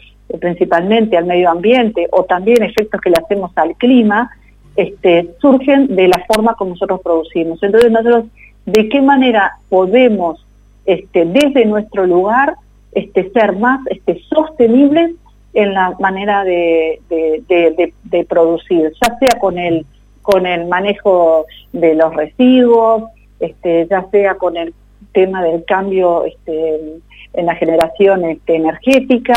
principalmente 0.41 1.15
al 1.15 1.25
medio 1.25 1.51
ambiente 1.51 2.07
o 2.09 2.23
también 2.23 2.63
efectos 2.63 2.99
que 2.99 3.11
le 3.11 3.17
hacemos 3.17 3.51
al 3.55 3.75
clima, 3.75 4.31
este, 4.75 5.29
surgen 5.39 5.95
de 5.95 6.07
la 6.07 6.25
forma 6.27 6.55
como 6.55 6.71
nosotros 6.71 7.01
producimos. 7.01 7.61
Entonces 7.61 7.91
nosotros, 7.91 8.25
¿de 8.65 8.89
qué 8.89 8.99
manera 8.99 9.51
podemos 9.69 10.43
este, 10.87 11.23
desde 11.23 11.65
nuestro 11.65 12.07
lugar 12.07 12.55
este, 12.93 13.29
ser 13.29 13.55
más 13.57 13.79
este, 13.91 14.19
sostenibles 14.27 15.11
en 15.53 15.75
la 15.75 15.95
manera 15.99 16.43
de, 16.43 16.99
de 17.09 18.25
producir, 18.25 18.91
ya 18.99 19.19
sea 19.19 19.39
con 19.39 19.59
el 19.59 19.85
con 20.23 20.47
el 20.47 20.65
manejo 20.65 21.45
de 21.71 21.93
los 21.93 22.15
residuos, 22.15 23.03
este, 23.39 23.87
ya 23.87 24.07
sea 24.09 24.35
con 24.35 24.57
el 24.57 24.73
tema 25.11 25.43
del 25.43 25.63
cambio 25.65 26.25
este, 26.25 26.99
en 27.33 27.45
la 27.45 27.55
generación 27.55 28.25
este, 28.25 28.55
energética, 28.55 29.35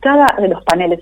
cada 0.00 0.34
de 0.40 0.48
los 0.48 0.64
paneles 0.64 1.00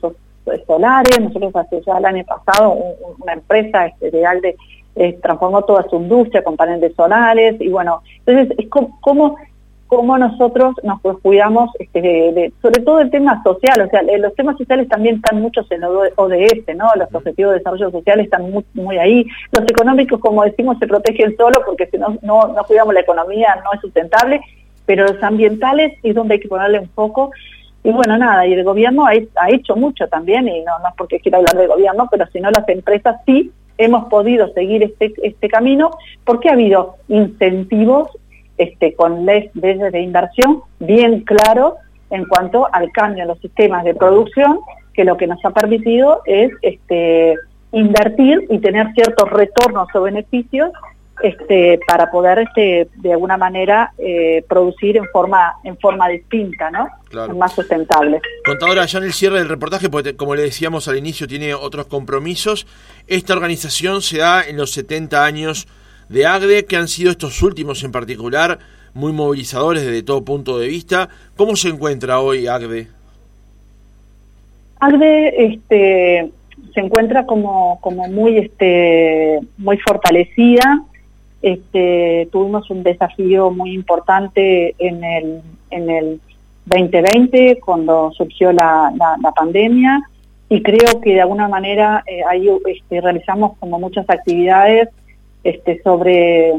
solares, 0.67 1.21
nosotros 1.21 1.55
hace 1.55 1.83
ya 1.87 1.99
el 1.99 2.05
año 2.05 2.25
pasado 2.25 2.77
una 3.19 3.35
empresa 3.35 3.87
este, 3.87 4.11
de 4.11 4.27
ALDE 4.27 4.57
eh, 4.97 5.17
transformó 5.23 5.63
toda 5.63 5.89
su 5.89 5.97
industria 5.97 6.43
con 6.43 6.57
paneles 6.57 6.93
solares 6.97 7.61
y 7.61 7.69
bueno, 7.69 8.03
entonces 8.27 8.59
es 8.59 8.69
como, 8.69 9.37
cómo 9.89 10.19
nosotros 10.19 10.77
nos 10.83 11.01
cuidamos, 11.21 11.71
este, 11.79 12.53
sobre 12.63 12.83
todo 12.83 13.01
el 13.01 13.11
tema 13.11 13.43
social, 13.43 13.81
o 13.81 13.89
sea, 13.89 14.03
los 14.03 14.35
temas 14.35 14.57
sociales 14.59 14.87
también 14.89 15.17
están 15.17 15.41
muchos 15.41 15.67
en 15.73 15.83
ODS, 15.83 16.77
¿no? 16.77 16.91
Los 16.95 17.13
objetivos 17.13 17.53
de 17.53 17.59
desarrollo 17.59 17.91
social 17.91 18.21
están 18.21 18.51
muy, 18.51 18.65
muy 18.75 18.99
ahí. 18.99 19.27
Los 19.51 19.65
económicos, 19.65 20.21
como 20.21 20.45
decimos, 20.45 20.79
se 20.79 20.87
protegen 20.87 21.35
solo 21.37 21.63
porque 21.65 21.87
si 21.87 21.97
no, 21.97 22.19
no, 22.23 22.49
no 22.49 22.65
cuidamos 22.65 22.95
la 22.95 23.01
economía 23.01 23.57
no 23.65 23.73
es 23.73 23.81
sustentable, 23.81 24.41
pero 24.85 25.07
los 25.07 25.23
ambientales 25.23 25.99
es 26.03 26.15
donde 26.15 26.35
hay 26.35 26.41
que 26.41 26.49
ponerle 26.49 26.81
un 26.81 26.91
foco. 26.91 27.31
Y 27.83 27.91
bueno, 27.91 28.19
nada, 28.19 28.47
y 28.47 28.53
el 28.53 28.65
gobierno 28.65 29.07
ha, 29.07 29.13
ha 29.37 29.51
hecho 29.51 29.75
mucho 29.75 30.07
también, 30.09 30.47
y 30.49 30.61
no, 30.61 30.79
no 30.81 30.89
es 30.89 30.95
porque 30.99 31.21
quiera 31.21 31.39
hablar 31.39 31.57
del 31.57 31.69
gobierno, 31.69 32.09
pero 32.11 32.27
si 32.27 32.41
no 32.41 32.51
las 32.51 32.69
empresas 32.69 33.17
sí 33.25 33.51
hemos 33.79 34.07
podido 34.09 34.53
seguir 34.53 34.83
este, 34.83 35.15
este 35.23 35.49
camino 35.49 35.93
porque 36.25 36.51
ha 36.51 36.53
habido 36.53 36.97
incentivos 37.09 38.11
este, 38.59 38.95
con 38.95 39.25
leyes 39.25 39.51
de 39.55 40.01
inversión 40.01 40.63
bien 40.79 41.21
claro 41.21 41.77
en 42.11 42.25
cuanto 42.27 42.69
al 42.73 42.91
cambio 42.93 43.23
en 43.23 43.29
los 43.29 43.39
sistemas 43.39 43.85
de 43.85 43.95
producción, 43.95 44.61
que 44.95 45.05
lo 45.05 45.17
que 45.17 45.27
nos 45.27 45.45
ha 45.45 45.51
permitido 45.51 46.23
es 46.27 46.51
este, 46.63 47.37
invertir 47.73 48.47
y 48.51 48.59
tener 48.59 48.93
ciertos 48.95 49.31
retornos 49.31 49.89
o 49.95 50.03
beneficios 50.03 50.71
este, 51.23 51.81
para 51.87 52.11
poder 52.11 52.39
este, 52.39 52.89
de 52.95 53.13
alguna 53.13 53.37
manera 53.37 53.93
eh, 53.99 54.45
producir 54.49 54.97
en 54.97 55.07
forma 55.07 55.55
en 55.65 55.77
forma 55.79 56.09
distinta, 56.09 56.71
¿no? 56.71 56.89
Más 57.35 57.55
sustentable. 57.55 58.21
Contadora, 58.45 58.87
ya 58.87 58.99
en 58.99 59.05
el 59.05 59.13
cierre 59.13 59.39
del 59.39 59.49
reportaje, 59.49 59.89
porque 59.89 60.17
como 60.17 60.37
le 60.37 60.43
decíamos 60.43 60.87
al 60.87 60.97
inicio, 60.97 61.27
tiene 61.27 61.55
otros 61.55 61.87
compromisos. 61.87 62.67
Esta 63.07 63.33
organización 63.33 64.03
se 64.03 64.19
da 64.19 64.43
en 64.45 64.57
los 64.57 64.73
70 64.73 65.25
años 65.25 65.67
de 66.09 66.27
AGDE, 66.27 66.65
que 66.65 66.77
han 66.77 66.89
sido 66.89 67.11
estos 67.11 67.43
últimos 67.43 67.85
en 67.85 67.93
particular 67.93 68.59
muy 68.95 69.13
movilizadores 69.13 69.85
desde 69.85 70.03
todo 70.03 70.25
punto 70.25 70.59
de 70.59 70.69
vista. 70.69 71.09
¿Cómo 71.37 71.57
se 71.57 71.69
encuentra 71.69 72.21
hoy 72.21 72.47
AGDE? 72.47 72.89
AGDE 74.81 75.45
este, 75.53 76.31
se 76.75 76.81
encuentra 76.81 77.27
como, 77.27 77.81
como 77.81 78.09
muy, 78.09 78.39
este, 78.39 79.41
muy 79.57 79.79
fortalecida. 79.79 80.83
Este, 81.43 82.29
tuvimos 82.33 82.69
un 82.71 82.83
desafío 82.83 83.51
muy 83.51 83.73
importante 83.73 84.75
en 84.79 85.05
el, 85.05 85.43
en 85.71 85.91
el 85.91 86.21
2020 86.67 87.61
cuando 87.65 88.13
surgió 88.13 88.53
la, 88.53 88.93
la, 88.97 89.33
pandemia 89.33 90.01
y 90.49 90.63
creo 90.63 91.01
que 91.01 91.15
de 91.15 91.21
alguna 91.21 91.49
manera 91.49 92.03
eh, 92.07 92.23
ahí 92.29 92.49
este, 92.67 93.01
realizamos 93.01 93.57
como 93.59 93.79
muchas 93.79 94.09
actividades 94.11 94.89
este, 95.45 95.81
sobre 95.83 96.55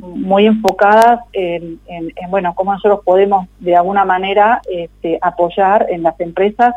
muy 0.00 0.46
enfocadas 0.46 1.20
en, 1.32 1.80
bueno 2.28 2.54
cómo 2.54 2.72
nosotros 2.72 3.00
podemos 3.04 3.46
de 3.58 3.76
alguna 3.76 4.04
manera 4.04 4.60
este, 4.70 5.18
apoyar 5.20 5.86
en 5.90 6.02
las 6.02 6.18
empresas 6.20 6.74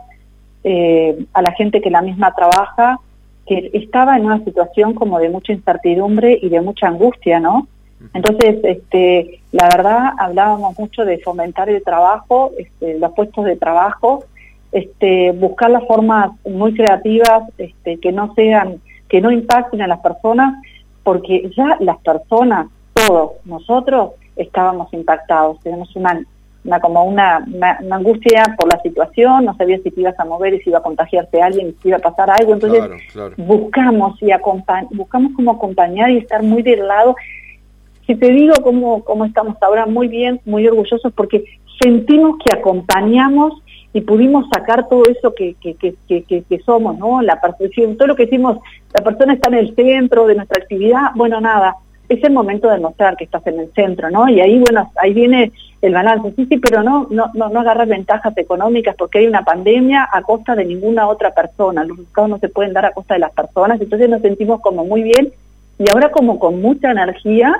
eh, 0.63 1.25
a 1.33 1.41
la 1.41 1.51
gente 1.51 1.81
que 1.81 1.89
la 1.89 2.01
misma 2.01 2.33
trabaja 2.33 2.99
que 3.47 3.71
estaba 3.73 4.17
en 4.17 4.25
una 4.25 4.43
situación 4.43 4.93
como 4.93 5.19
de 5.19 5.29
mucha 5.29 5.53
incertidumbre 5.53 6.37
y 6.41 6.49
de 6.49 6.61
mucha 6.61 6.87
angustia 6.87 7.39
no 7.39 7.67
entonces 8.13 8.57
este 8.63 9.39
la 9.51 9.69
verdad 9.69 10.11
hablábamos 10.17 10.77
mucho 10.77 11.05
de 11.05 11.19
fomentar 11.19 11.69
el 11.69 11.83
trabajo 11.83 12.51
este, 12.57 12.99
los 12.99 13.11
puestos 13.13 13.45
de 13.45 13.55
trabajo 13.55 14.25
este 14.71 15.31
buscar 15.31 15.69
las 15.69 15.85
formas 15.87 16.31
muy 16.45 16.73
creativas 16.73 17.43
este 17.57 17.99
que 17.99 18.11
no 18.11 18.33
sean 18.33 18.81
que 19.09 19.21
no 19.21 19.31
impacten 19.31 19.81
a 19.81 19.87
las 19.87 19.99
personas 19.99 20.55
porque 21.03 21.51
ya 21.55 21.77
las 21.79 21.97
personas 21.99 22.67
todos 22.93 23.33
nosotros 23.45 24.11
estábamos 24.35 24.91
impactados, 24.93 25.59
tenemos 25.61 25.95
una, 25.95 26.23
una 26.63 26.79
como 26.79 27.03
una, 27.03 27.45
angustia 27.91 28.55
por 28.57 28.71
la 28.71 28.81
situación, 28.81 29.45
no 29.45 29.55
sabía 29.55 29.77
si 29.79 29.91
te 29.91 30.01
ibas 30.01 30.19
a 30.19 30.25
mover 30.25 30.53
y 30.53 30.61
si 30.61 30.69
iba 30.69 30.79
a 30.79 30.83
contagiarse 30.83 31.41
alguien, 31.41 31.75
si 31.81 31.89
iba 31.89 31.97
a 31.97 32.01
pasar 32.01 32.29
algo, 32.29 32.53
entonces 32.53 32.81
buscamos 33.37 34.21
y 34.21 34.31
buscamos 34.95 35.33
como 35.35 35.51
acompañar 35.51 36.09
y 36.11 36.17
estar 36.17 36.41
muy 36.43 36.63
del 36.63 36.87
lado. 36.87 37.15
Si 38.07 38.15
te 38.15 38.29
digo 38.29 38.55
cómo, 38.63 39.03
cómo 39.03 39.25
estamos 39.25 39.55
ahora, 39.61 39.85
muy 39.85 40.07
bien, 40.07 40.41
muy 40.45 40.67
orgullosos 40.67 41.13
porque 41.13 41.43
sentimos 41.81 42.37
que 42.43 42.53
acompañamos 42.53 43.61
y 43.93 44.01
pudimos 44.01 44.47
sacar 44.49 44.87
todo 44.89 45.03
eso 45.05 45.33
que, 45.35 45.55
que, 45.61 45.75
que, 45.75 45.95
que, 46.25 46.59
somos, 46.65 46.97
¿no? 46.97 47.21
La 47.21 47.39
percepción, 47.39 47.95
todo 47.95 48.07
lo 48.07 48.15
que 48.15 48.23
hicimos, 48.23 48.57
la 48.93 49.03
persona 49.03 49.33
está 49.33 49.49
en 49.49 49.55
el 49.55 49.75
centro 49.75 50.25
de 50.25 50.35
nuestra 50.35 50.61
actividad, 50.61 51.11
bueno, 51.15 51.39
nada, 51.39 51.75
es 52.09 52.23
el 52.23 52.33
momento 52.33 52.69
de 52.69 52.79
mostrar 52.79 53.15
que 53.15 53.23
estás 53.23 53.45
en 53.47 53.59
el 53.59 53.71
centro, 53.73 54.09
¿no? 54.09 54.27
Y 54.27 54.41
ahí, 54.41 54.59
bueno, 54.59 54.91
ahí 55.01 55.13
viene 55.13 55.51
el 55.81 55.93
balance. 55.93 56.33
Sí, 56.35 56.45
sí, 56.49 56.57
pero 56.57 56.81
no, 56.83 57.07
no, 57.09 57.29
no, 57.33 57.49
no 57.49 57.59
agarrar 57.59 57.87
ventajas 57.87 58.35
económicas 58.37 58.95
porque 58.97 59.19
hay 59.19 59.27
una 59.27 59.43
pandemia 59.43 60.07
a 60.11 60.21
costa 60.21 60.55
de 60.55 60.65
ninguna 60.65 61.07
otra 61.07 61.31
persona. 61.31 61.83
Los 61.83 61.97
resultados 61.97 62.29
no 62.29 62.37
se 62.39 62.49
pueden 62.49 62.73
dar 62.73 62.85
a 62.85 62.93
costa 62.93 63.13
de 63.13 63.21
las 63.21 63.31
personas. 63.31 63.79
Entonces 63.79 64.09
nos 64.09 64.21
sentimos 64.21 64.61
como 64.61 64.85
muy 64.85 65.03
bien 65.03 65.31
y 65.79 65.89
ahora 65.89 66.11
como 66.11 66.39
con 66.39 66.61
mucha 66.61 66.91
energía 66.91 67.53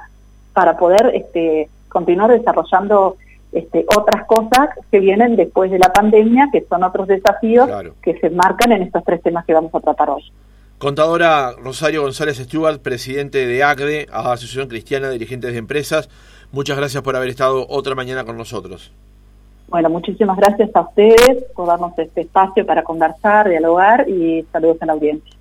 para 0.54 0.78
poder 0.78 1.12
este, 1.14 1.70
continuar 1.90 2.32
desarrollando 2.32 3.18
este, 3.54 3.86
otras 3.96 4.26
cosas 4.26 4.70
que 4.92 5.00
vienen 5.00 5.36
después 5.36 5.72
de 5.72 5.80
la 5.80 5.94
pandemia, 5.94 6.50
que 6.52 6.66
son 6.68 6.84
otros 6.84 7.08
desafíos 7.08 7.70
que 8.02 8.20
se 8.20 8.30
marcan 8.30 8.72
en 8.72 8.84
estos 8.84 9.04
tres 9.04 9.22
temas 9.22 9.46
que 9.46 9.54
vamos 9.54 9.74
a 9.74 9.80
tratar 9.80 10.10
hoy. 10.10 10.24
Contadora 10.78 11.52
Rosario 11.64 12.02
González 12.02 12.38
Stewart, 12.38 12.80
presidente 12.82 13.46
de 13.46 13.64
ACDE, 13.64 14.08
Asociación 14.12 14.68
Cristiana 14.68 15.08
de 15.08 15.14
Dirigentes 15.14 15.54
de 15.54 15.60
Empresas, 15.60 16.10
muchas 16.52 16.78
gracias 16.78 17.04
por 17.04 17.16
haber 17.16 17.30
estado 17.30 17.66
otra 17.70 17.96
mañana 17.96 18.26
con 18.26 18.38
nosotros. 18.38 18.92
Bueno, 19.70 19.90
muchísimas 19.90 20.38
gracias 20.38 20.70
a 20.76 20.82
ustedes 20.82 21.46
por 21.56 21.68
darnos 21.68 21.98
este 21.98 22.22
espacio 22.22 22.66
para 22.66 22.84
conversar, 22.84 23.50
dialogar 23.50 24.10
y 24.10 24.46
saludos 24.52 24.78
a 24.82 24.86
la 24.88 24.94
audiencia. 24.94 25.34